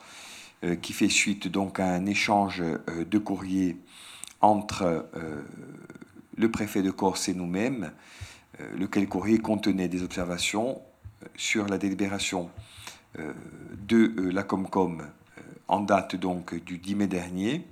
[0.65, 3.77] euh, qui fait suite donc à un échange euh, de courrier
[4.41, 4.83] entre
[5.15, 5.43] euh,
[6.37, 7.93] le préfet de Corse et nous-mêmes,
[8.77, 10.81] lequel courrier contenait des observations
[11.37, 12.51] sur la délibération
[13.17, 15.03] de la Comcom
[15.69, 17.67] en date donc du 10 mai dernier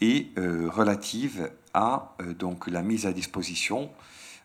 [0.00, 2.34] et relative à euh,
[2.66, 3.90] la mise à disposition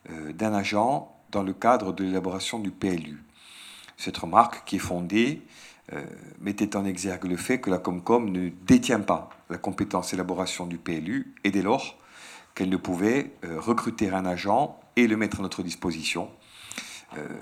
[0.10, 3.24] euh, d'un agent dans le cadre de l'élaboration du PLU.
[3.98, 5.42] Cette remarque, qui est fondée,
[5.94, 6.04] euh,
[6.40, 10.78] mettait en exergue le fait que la Comcom ne détient pas la compétence d'élaboration du
[10.78, 11.98] PLU et dès lors
[12.56, 16.30] qu'elle ne pouvait recruter un agent et le mettre à notre disposition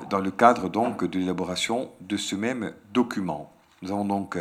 [0.09, 3.51] dans le cadre donc de l'élaboration de ce même document.
[3.81, 4.37] Nous avons donc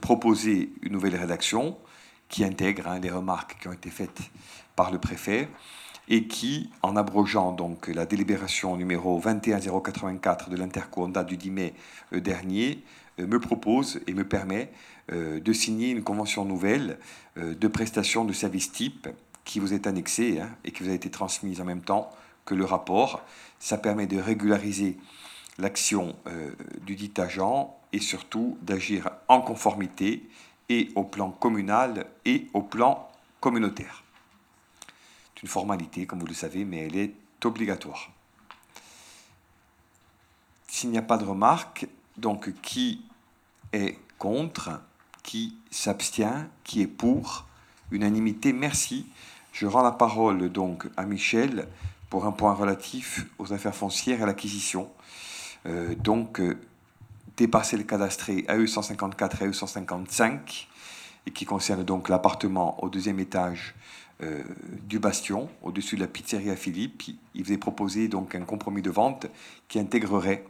[0.00, 1.76] proposé une nouvelle rédaction
[2.28, 4.20] qui intègre hein, les remarques qui ont été faites
[4.76, 5.48] par le préfet
[6.10, 11.74] et qui, en abrogeant donc la délibération numéro 21084 de l'Interco en du 10 mai
[12.12, 12.82] euh, dernier,
[13.20, 14.72] euh, me propose et me permet
[15.12, 16.98] euh, de signer une convention nouvelle
[17.36, 19.08] de prestation de service type
[19.44, 22.10] qui vous est annexée hein, et qui vous a été transmise en même temps
[22.44, 23.22] que le rapport.
[23.60, 24.98] Ça permet de régulariser
[25.58, 26.16] l'action
[26.84, 30.28] du dit agent et surtout d'agir en conformité
[30.68, 33.08] et au plan communal et au plan
[33.40, 34.04] communautaire
[35.42, 37.14] une formalité, comme vous le savez, mais elle est
[37.44, 38.10] obligatoire.
[40.68, 41.86] S'il n'y a pas de remarque,
[42.16, 43.02] donc qui
[43.72, 44.80] est contre,
[45.22, 47.46] qui s'abstient, qui est pour,
[47.90, 49.06] unanimité, merci.
[49.52, 51.66] Je rends la parole donc à Michel
[52.08, 54.90] pour un point relatif aux affaires foncières et l'acquisition.
[55.66, 56.58] Euh, donc, euh,
[57.40, 60.68] dépasser le cadastré AE 154 et AE 155,
[61.26, 63.74] et qui concerne donc l'appartement au deuxième étage
[64.22, 64.42] euh,
[64.82, 67.02] du Bastion, au-dessus de la pizzeria Philippe.
[67.34, 69.26] Il faisait proposer donc un compromis de vente
[69.68, 70.44] qui intégrerait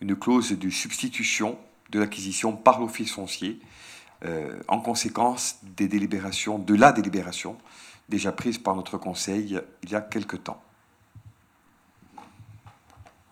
[0.00, 1.58] une clause de substitution
[1.90, 3.60] de l'acquisition par l'office foncier
[4.24, 7.58] euh, en conséquence des délibérations, de la délibération
[8.08, 10.62] déjà prise par notre conseil il y a quelque temps.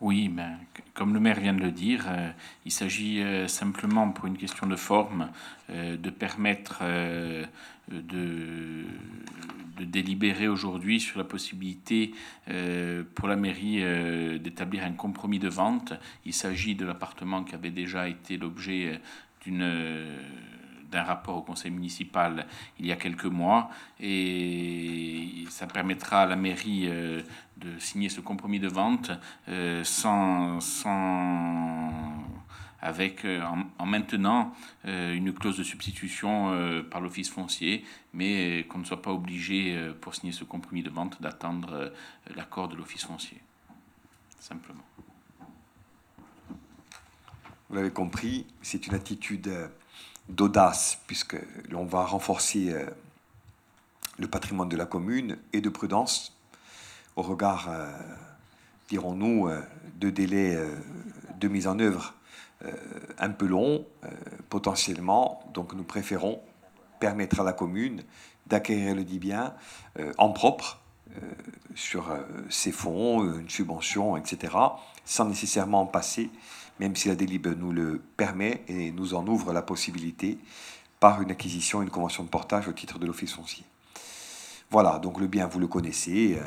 [0.01, 0.57] Oui, ben,
[0.95, 2.31] comme le maire vient de le dire, euh,
[2.65, 5.31] il s'agit simplement pour une question de forme
[5.69, 6.83] de permettre
[7.91, 8.85] de,
[9.85, 12.13] délibérer aujourd'hui sur la possibilité
[12.49, 15.95] euh, pour la mairie euh, d'établir un compromis de vente.
[16.27, 18.97] Il s'agit de l'appartement qui avait déjà été l'objet euh,
[19.43, 20.07] d'une
[20.91, 22.47] d'un rapport au conseil municipal
[22.79, 23.71] il y a quelques mois
[24.01, 29.11] et ça permettra à la mairie de signer ce compromis de vente
[29.85, 31.91] sans, sans
[32.83, 33.43] avec, euh,
[33.79, 34.55] en, maintenant
[34.87, 39.77] euh, une clause de substitution euh, par l'office foncier, mais qu'on ne soit pas obligé,
[40.01, 41.93] pour signer ce compromis de vente, d'attendre
[42.35, 43.41] l'accord de l'office foncier.
[44.39, 44.85] Simplement.
[47.69, 49.51] Vous l'avez compris, c'est une attitude
[50.31, 51.37] d'audace, puisque
[51.69, 52.75] l'on va renforcer
[54.19, 56.37] le patrimoine de la commune, et de prudence
[57.17, 57.69] au regard,
[58.89, 59.51] dirons-nous,
[59.99, 60.59] de délais
[61.41, 62.15] de mise en œuvre
[62.67, 62.73] euh,
[63.19, 64.09] un peu long, euh,
[64.51, 65.43] potentiellement.
[65.55, 66.41] Donc nous préférons
[66.99, 68.03] permettre à la commune
[68.47, 69.55] d'acquérir le dit bien
[69.99, 70.79] euh, en propre,
[71.75, 72.17] sur
[72.51, 74.55] ces fonds, une subvention, etc.,
[75.05, 76.31] sans nécessairement passer,
[76.81, 80.39] même si la délib nous le permet et nous en ouvre la possibilité,
[80.99, 83.65] par une acquisition, une convention de portage au titre de l'office foncier.
[84.71, 86.39] Voilà, donc le bien, vous le connaissez,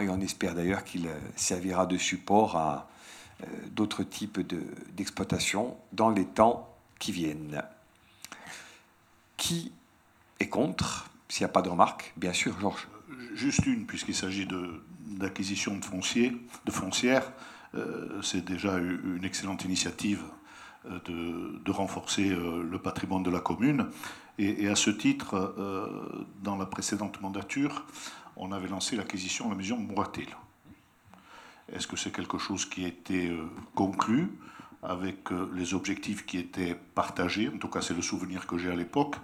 [0.00, 2.88] et on espère d'ailleurs qu'il servira de support à
[3.72, 4.40] d'autres types
[4.94, 7.62] d'exploitation dans les temps qui viennent.
[9.36, 9.72] Qui
[10.38, 11.10] est contre?
[11.28, 12.88] S'il n'y a pas de remarques, bien sûr, Georges.
[13.34, 14.46] Juste une, puisqu'il s'agit
[15.06, 16.36] d'acquisition de, foncier,
[16.66, 17.32] de foncières.
[17.74, 20.22] Euh, c'est déjà une excellente initiative
[20.86, 20.98] euh,
[21.64, 23.86] de, renforcer euh, le patrimoine de la commune.
[24.38, 25.54] Et, à ce titre,
[26.42, 27.84] dans la précédente mandature,
[28.36, 30.28] on avait lancé l'acquisition de la maison Mouratel.
[31.70, 33.30] Est-ce que c'est quelque chose qui a été
[33.74, 34.32] conclu
[34.82, 37.50] avec les objectifs qui étaient partagés?
[37.54, 39.16] En tout cas, c'est le souvenir que j'ai à l'époque.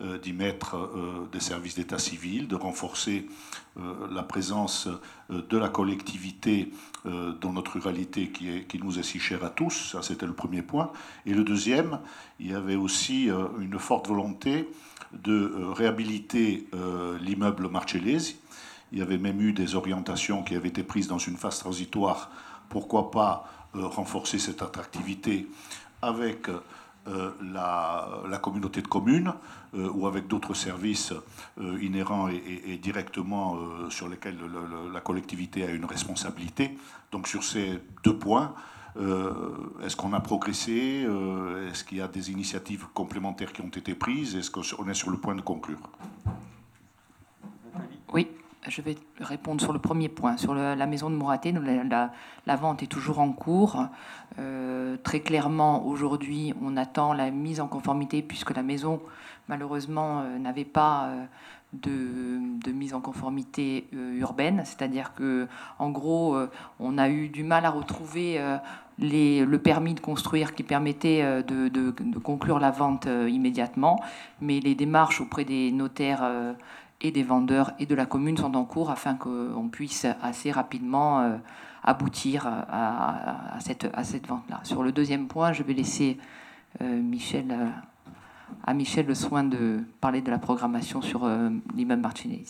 [0.00, 3.28] Euh, d'y mettre euh, des services d'état civil, de renforcer
[3.78, 4.88] euh, la présence
[5.28, 6.72] de la collectivité
[7.04, 9.92] dans notre ruralité qui, nous est si chère à tous.
[9.92, 10.92] Ça, c'était le premier point.
[11.24, 11.98] Et le deuxième,
[12.38, 14.68] il y avait aussi une forte volonté
[15.12, 16.68] de réhabiliter
[17.20, 18.36] l'immeuble Marcellesi.
[18.92, 22.30] Il y avait même eu des orientations qui avaient été prises dans une phase transitoire.
[22.68, 25.48] Pourquoi pas renforcer cette attractivité
[26.02, 26.48] avec
[27.08, 29.32] euh, la, communauté de communes
[29.74, 31.12] euh, ou avec d'autres services
[31.60, 33.56] euh, inhérents et, directement
[33.90, 34.38] sur lesquels
[34.92, 36.78] la collectivité a une responsabilité.
[37.10, 38.54] Donc sur ces deux points,
[39.84, 41.06] est-ce qu'on a progressé
[41.70, 45.10] Est-ce qu'il y a des initiatives complémentaires qui ont été prises Est-ce qu'on est sur
[45.10, 45.78] le point de conclure?
[48.68, 51.52] Je vais répondre sur le premier point, sur la maison de Mouraté.
[51.52, 53.88] La, vente est toujours en cours.
[54.38, 59.02] Euh, très clairement, aujourd'hui, on attend la mise en conformité puisque la maison,
[59.48, 61.24] malheureusement, euh, n'avait pas euh,
[61.72, 64.62] de, mise en conformité urbaine.
[64.64, 65.48] C'est-à-dire que,
[65.80, 66.36] en gros,
[66.78, 68.40] on a eu du mal à retrouver
[68.98, 74.00] le permis de construire qui permettait de conclure la vente immédiatement.
[74.40, 76.54] Mais les démarches auprès des notaires
[77.02, 81.20] et des vendeurs et de la commune sont en cours afin qu'on puisse assez rapidement
[81.20, 81.36] euh,
[81.82, 84.60] aboutir à, cette, à cette vente-là.
[84.62, 86.16] Sur le deuxième point, je vais laisser
[86.80, 87.68] euh, Michel, euh,
[88.64, 91.28] à Michel le soin de parler de la programmation sur
[91.74, 92.44] l'immeuble Martinez.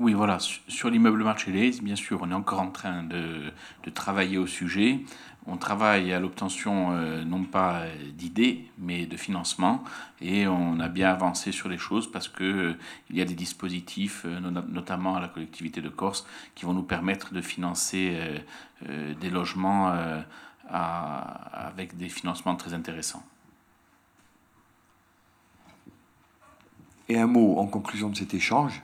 [0.00, 3.52] Oui, voilà, sur l'immeuble Marcellese, bien sûr, on est encore en train de,
[3.84, 5.00] de travailler au sujet.
[5.46, 7.84] On travaille à l'obtention euh, non pas
[8.14, 9.82] d'idées, mais de financement,
[10.20, 12.78] et on a bien avancé sur les choses parce que euh,
[13.10, 17.32] y a des dispositifs, euh, notamment à la collectivité de Corse, qui vont nous permettre
[17.32, 18.42] de financer
[18.86, 19.92] des logements
[20.68, 23.22] avec des financements très intéressants.
[27.08, 28.82] Et un mot en conclusion de cet échange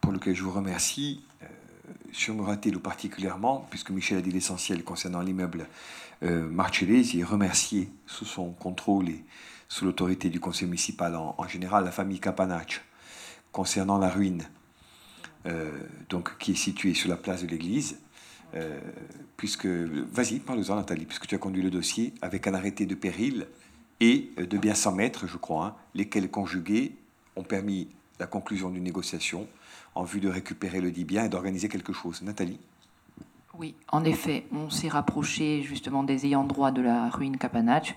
[0.00, 1.22] pour lequel je vous remercie,
[2.12, 5.66] euh, sur Muratel particulièrement, puisque Michel a dit l'essentiel concernant l'immeuble
[6.22, 9.24] euh, Marcellesi, et remercier sous son contrôle et
[9.68, 12.80] sous l'autorité du conseil municipal en, général la famille Capanacci
[13.52, 14.44] concernant la ruine
[15.46, 15.70] euh,
[16.08, 17.98] donc, qui est située sur la place de l'église.
[18.54, 18.78] Euh,
[19.38, 23.46] puisque, vas-y, parle-en Nathalie, puisque tu as conduit le dossier avec un arrêté de péril
[24.00, 26.94] et de bien 100 mètres, je crois, hein, lesquels conjugués
[27.34, 27.88] ont permis
[28.18, 29.46] la conclusion d'une négociation
[29.94, 32.22] en vue de récupérer le dit bien et d'organiser quelque chose.
[32.22, 32.58] Nathalie
[33.58, 37.96] oui, en effet, on s'est rapproché justement des ayants droit de la ruine Capanach.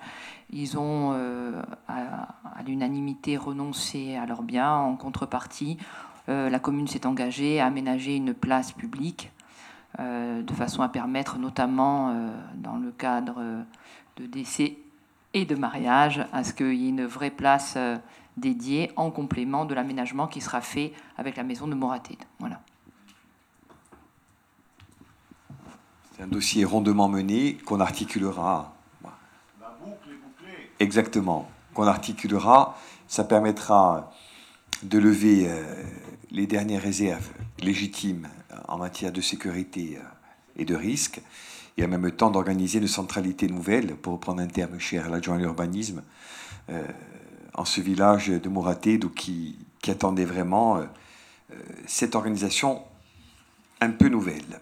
[0.51, 2.27] Ils ont, euh, à,
[2.67, 4.75] l'unanimité, renoncé à leurs biens.
[4.75, 5.77] En contrepartie,
[6.27, 9.31] euh, la commune s'est engagée à aménager une place publique
[9.99, 12.13] euh, de façon à permettre, notamment
[12.55, 13.41] dans le cadre
[14.17, 14.77] de décès
[15.33, 17.77] et de mariage, à ce qu'il y ait une vraie place
[18.37, 22.23] dédié en complément de l'aménagement qui sera fait avec la maison de Moratide.
[22.39, 22.61] Voilà.
[26.15, 28.73] C'est un dossier rondement mené qu'on articulera.
[29.59, 30.69] La boucle est bouclée.
[30.79, 31.49] Exactement.
[31.73, 32.77] Qu'on articulera.
[33.07, 34.11] Ça permettra
[34.83, 35.83] de lever euh,
[36.31, 37.29] les dernières réserves
[37.59, 38.27] légitimes
[38.67, 40.05] en matière de sécurité euh,
[40.57, 41.21] et de risque,
[41.77, 45.35] et en même temps d'organiser une centralité nouvelle, pour reprendre un terme cher à l'adjoint
[45.35, 46.03] à l'urbanisme,
[46.69, 46.83] euh,
[47.55, 50.85] en ce village de Mouraté, qui, qui attendait vraiment euh,
[51.51, 52.83] euh, cette organisation
[53.81, 54.61] un peu nouvelle.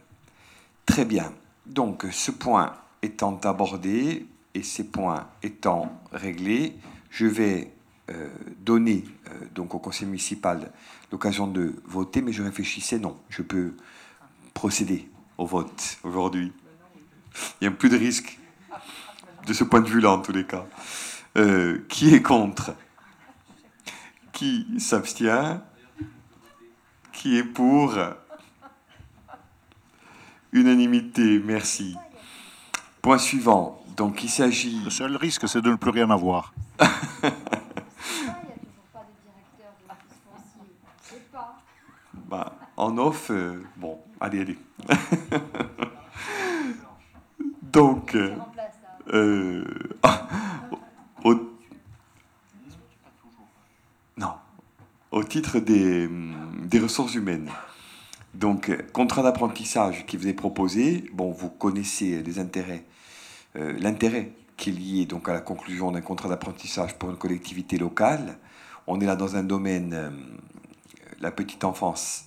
[0.86, 1.32] Très bien.
[1.66, 6.76] Donc, ce point étant abordé et ces points étant réglés,
[7.10, 7.72] je vais
[8.12, 8.28] euh,
[8.60, 9.06] donner
[9.56, 10.72] donc au conseil municipal
[11.12, 13.76] l'occasion de voter, mais je réfléchissais non, je peux
[14.54, 16.52] procéder au vote aujourd'hui.
[17.62, 18.38] Il n'y a plus de risque
[19.48, 20.66] de ce point de vue-là en tous les cas.
[21.36, 22.76] Qui est contre?
[24.32, 25.62] Qui s'abstient?
[27.12, 27.98] Qui est pour?
[30.52, 31.96] Unanimité, merci.
[33.02, 33.84] Point suivant.
[33.98, 34.82] Donc il s'agit.
[34.84, 36.54] Le seul risque, c'est de ne plus rien avoir.
[42.28, 44.58] bah, en off, euh, bon, allez, allez.
[47.62, 48.36] Donc, euh,
[49.14, 49.64] euh,
[51.24, 51.36] au,
[54.18, 54.34] non,
[55.60, 56.08] titre
[56.70, 57.50] des, ressources humaines.
[58.34, 62.84] Donc, contrat d'apprentissage qui vous est proposé, bon, vous connaissez les intérêts,
[63.56, 67.78] euh, l'intérêt qui est lié donc à la conclusion d'un contrat d'apprentissage pour une collectivité
[67.78, 68.38] locale.
[68.88, 70.10] On est là dans un domaine, euh,
[71.20, 72.26] la petite enfance,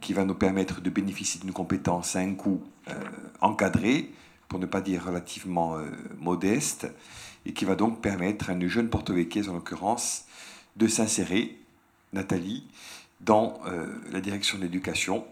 [0.00, 2.94] qui va nous permettre de bénéficier d'une compétence à un coût euh,
[3.40, 4.12] encadré,
[4.48, 5.76] pour ne pas dire relativement
[6.18, 6.86] modeste,
[7.44, 10.24] et qui va donc permettre à une jeune porto-véquaise, en l'occurrence,
[10.76, 11.58] de s'insérer,
[12.12, 12.66] Nathalie,
[13.20, 13.60] dans
[14.10, 15.26] la direction de l'éducation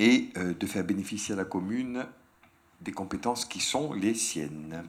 [0.00, 2.06] et euh, de faire bénéficier à la commune
[2.80, 4.82] des compétences qui sont les siennes.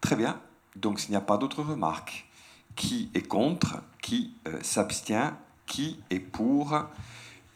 [0.00, 0.40] Très bien.
[0.76, 2.28] Donc s'il n'y a pas d'autres remarques,
[2.76, 5.34] qui est contre, qui euh, s'abstient,
[5.66, 6.86] qui est pour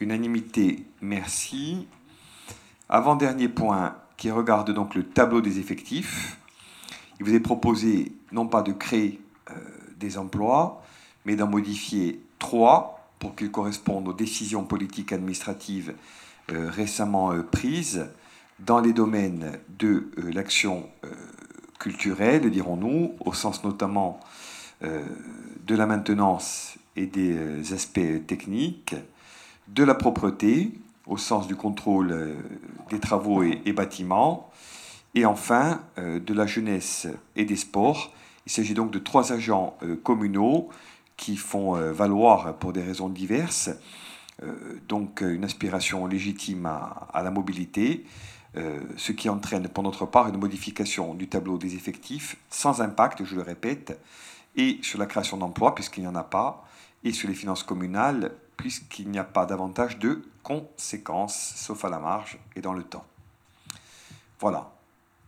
[0.00, 1.88] Unanimité, merci.
[2.88, 6.38] Avant-dernier point qui regarde donc le tableau des effectifs.
[7.18, 9.27] Il vous est proposé non pas de créer euh,
[9.98, 10.82] des emplois,
[11.24, 15.94] mais d'en modifier trois pour qu'ils correspondent aux décisions politiques administratives
[16.50, 18.06] euh, récemment euh, prises
[18.58, 20.88] dans les domaines de euh, l'action
[21.78, 24.18] culturelle, dirons-nous, au sens notamment
[24.80, 28.96] de la maintenance et des aspects techniques,
[29.68, 30.72] de la propreté,
[31.06, 32.34] au sens du contrôle
[32.90, 34.50] des travaux et, et bâtiments,
[35.14, 38.12] et enfin de la jeunesse et des sports.
[38.48, 40.70] Il s'agit donc de trois agents communaux
[41.18, 43.68] qui font euh, valoir pour des raisons diverses
[44.42, 48.04] euh, donc une aspiration légitime à, la mobilité,
[48.56, 53.24] euh, ce qui entraîne pour notre part une modification du tableau des effectifs sans impact,
[53.24, 54.00] je le répète,
[54.56, 56.64] et sur la création d'emplois puisqu'il n'y en a pas,
[57.04, 61.98] et sur les finances communales puisqu'il n'y a pas davantage de conséquences, sauf à la
[61.98, 63.04] marge et dans le temps.
[64.40, 64.72] Voilà.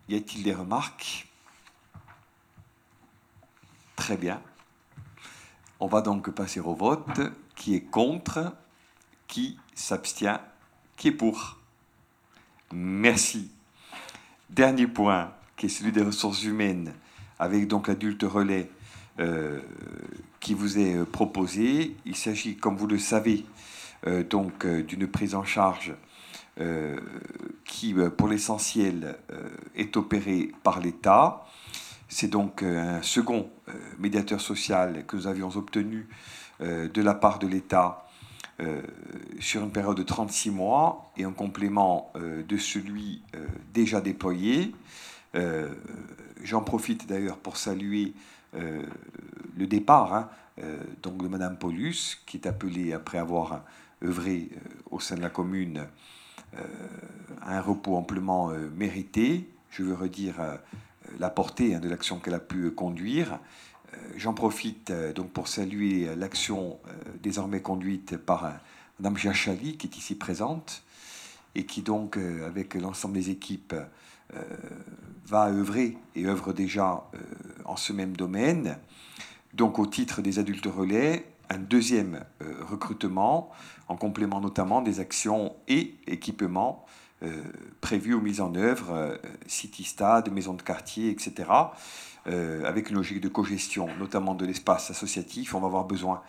[0.08, 1.29] Y a-t-il des remarques?
[4.00, 4.40] Très bien.
[5.78, 7.20] On va donc passer au vote.
[7.54, 8.54] Qui est contre?
[9.28, 10.40] Qui s'abstient?
[10.96, 11.58] Qui est pour?
[12.72, 13.50] Merci.
[14.48, 16.94] Dernier point, qui est celui des ressources humaines,
[17.38, 18.70] avec donc l'adulte relais
[19.18, 19.60] euh,
[20.40, 21.94] qui vous est euh, proposé.
[22.06, 23.44] Il s'agit, comme vous le savez,
[24.06, 25.92] euh, donc d'une prise en charge
[27.64, 29.16] qui, pour l'essentiel,
[29.74, 31.46] est opérée par l'État
[32.10, 36.08] c'est donc euh, un second euh, médiateur social que nous avions obtenu
[36.60, 38.06] euh, de la part de l'État
[39.38, 43.22] sur une période de 36 mois et en complément de celui
[43.72, 44.74] déjà déployé.
[46.44, 48.12] J'en profite d'ailleurs pour saluer
[48.52, 50.28] le départ hein,
[51.02, 53.64] donc de Madame Paulus, qui est appelée, après avoir
[54.04, 54.50] œuvré
[54.90, 55.86] au sein de la commune,
[57.40, 59.48] à un repos amplement mérité.
[59.70, 60.58] Je veux redire
[61.18, 63.38] la portée hein, de l'action qu'elle a pu conduire.
[63.92, 66.92] Euh, j'en profite euh, donc pour saluer l'action euh,
[67.22, 68.52] désormais conduite par
[68.98, 70.82] Mme Jachali, qui est ici présente,
[71.54, 73.74] et qui donc, avec l'ensemble des équipes,
[75.26, 77.10] va œuvrer et œuvre déjà
[77.64, 78.78] en ce même domaine.
[79.54, 82.24] Donc au titre des adultes relais, un deuxième
[82.60, 83.50] recrutement,
[83.88, 86.86] en complément notamment des actions et équipements
[87.80, 89.16] prévues ou mises en œuvre, euh,
[89.46, 91.50] city-stade, maisons de quartier, etc.,
[92.26, 95.54] euh, avec une logique de cogestion, notamment de l'espace associatif.
[95.54, 96.22] On va avoir besoin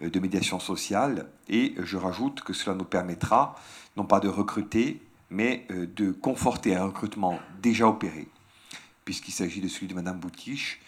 [0.00, 3.54] de médiation sociale et je rajoute que cela nous permettra
[3.96, 5.00] non pas de recruter,
[5.30, 8.28] mais de conforter un recrutement déjà opéré,
[9.06, 10.82] puisqu'il s'agit de celui de Madame Boutiche,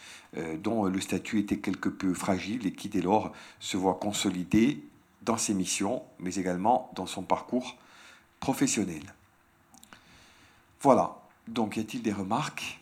[0.63, 4.85] dont le statut était quelque peu fragile et qui dès lors se voit consolidé
[5.23, 7.77] dans ses missions, mais également dans son parcours
[8.41, 9.03] professionnel.
[10.81, 11.17] Voilà.
[11.47, 12.81] Donc, y a-t-il des remarques?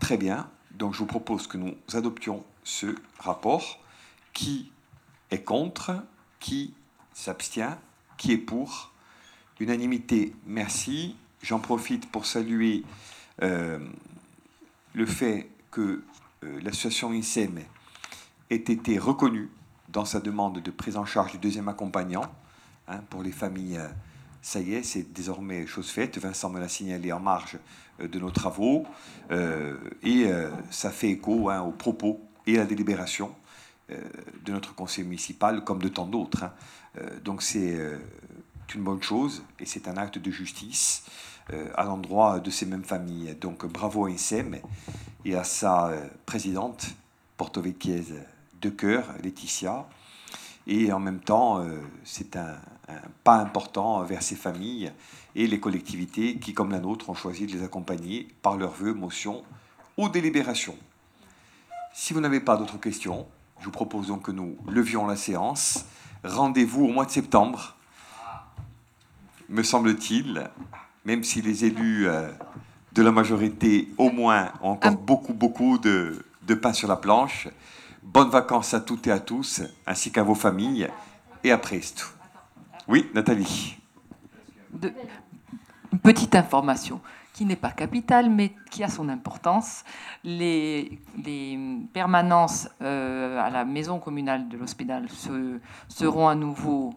[0.00, 0.50] Très bien.
[0.72, 3.78] Donc, je vous propose que nous adoptions ce rapport.
[4.32, 4.72] Qui
[5.30, 6.02] est contre?
[6.40, 6.74] Qui
[7.12, 7.78] s'abstient?
[8.16, 8.92] Qui est pour?
[9.60, 11.16] Unanimité, merci.
[11.42, 12.84] J'en profite pour saluer
[13.42, 13.78] euh,
[14.94, 16.02] le fait que
[16.44, 17.60] euh, l'association INSEM
[18.50, 19.50] ait été reconnue
[19.88, 22.24] dans sa demande de prise en charge du deuxième accompagnant
[22.88, 23.78] hein, pour les familles.
[23.78, 23.88] Euh,
[24.48, 26.16] ça y est, c'est désormais chose faite.
[26.16, 27.58] Vincent me l'a signalé en marge
[28.00, 28.86] euh, de nos travaux.
[29.30, 33.34] Euh, et euh, ça fait écho hein, aux propos et à la délibération
[34.44, 36.44] de notre conseil municipal, comme de tant d'autres.
[36.44, 36.52] Hein.
[37.24, 37.74] donc c'est
[38.74, 41.04] une bonne chose et c'est un acte de justice
[41.74, 43.34] à l'endroit de ces mêmes familles.
[43.40, 44.58] Donc bravo à INSEM
[45.24, 45.90] et à sa
[46.26, 46.88] présidente
[47.38, 48.12] porto-véquiaise
[48.60, 49.88] de cœur, Laetitia.
[50.66, 51.64] Et en même temps,
[52.04, 52.58] c'est un,
[53.24, 54.92] pas important vers ces familles
[55.34, 58.94] et les collectivités qui, comme la nôtre, ont choisi de les accompagner par leurs vœux,
[58.94, 59.42] motions
[59.96, 60.76] ou délibérations.
[61.92, 63.26] Si vous n'avez pas d'autres questions,
[63.60, 65.84] je vous propose donc que nous levions la séance.
[66.24, 67.76] Rendez-vous au mois de septembre,
[69.48, 70.48] me semble-t-il,
[71.04, 72.30] même si les élus euh,
[72.92, 77.48] de la majorité, au moins, ont encore beaucoup, beaucoup de, de pain sur la planche.
[78.02, 80.88] Bonnes vacances à toutes et à tous, ainsi qu'à vos familles,
[81.44, 82.17] et à presto.
[82.88, 83.76] Oui, Nathalie.
[85.92, 87.02] une petite information
[87.34, 89.84] qui n'est pas capitale, mais qui a son importance.
[90.24, 90.98] Les,
[91.92, 95.06] permanences euh, à la maison communale de l'hospital
[95.88, 96.94] seront à nouveau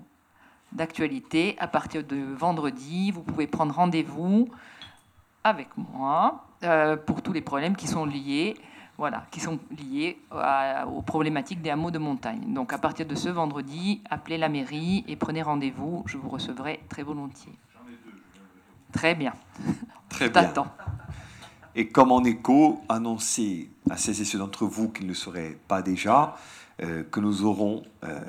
[0.71, 3.11] d'actualité à partir de vendredi.
[3.11, 4.47] Vous pouvez prendre rendez-vous
[5.43, 8.55] avec moi euh, pour tous les problèmes qui sont liés
[9.01, 9.57] voilà, qui sont
[9.89, 12.53] liés aux problématiques des hameaux de montagne.
[12.53, 16.03] Donc à partir de ce vendredi, appelez la mairie et prenez rendez-vous.
[16.05, 17.57] Je vous recevrai très volontiers.
[18.91, 19.33] Très bien.
[20.07, 20.53] Très bien.
[21.73, 25.57] Et comme en écho, annoncez à ces et ceux d'entre vous qui ne le seraient
[25.67, 26.35] pas déjà,
[26.83, 28.19] euh, que nous aurons, euh,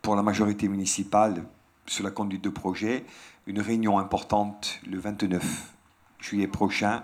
[0.00, 1.44] pour la majorité municipale,
[1.84, 3.04] sur la conduite de projet,
[3.46, 5.74] une réunion importante le 29
[6.18, 7.02] juillet prochain,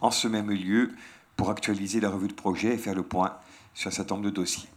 [0.00, 0.92] en ce même lieu,
[1.42, 3.32] pour actualiser la revue de projet et faire le point
[3.74, 4.68] sur un certain nombre de dossiers.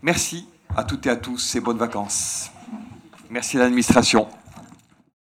[0.00, 0.46] Merci
[0.76, 2.52] à toutes et à tous et bonnes vacances.
[3.30, 4.28] Merci à l'administration.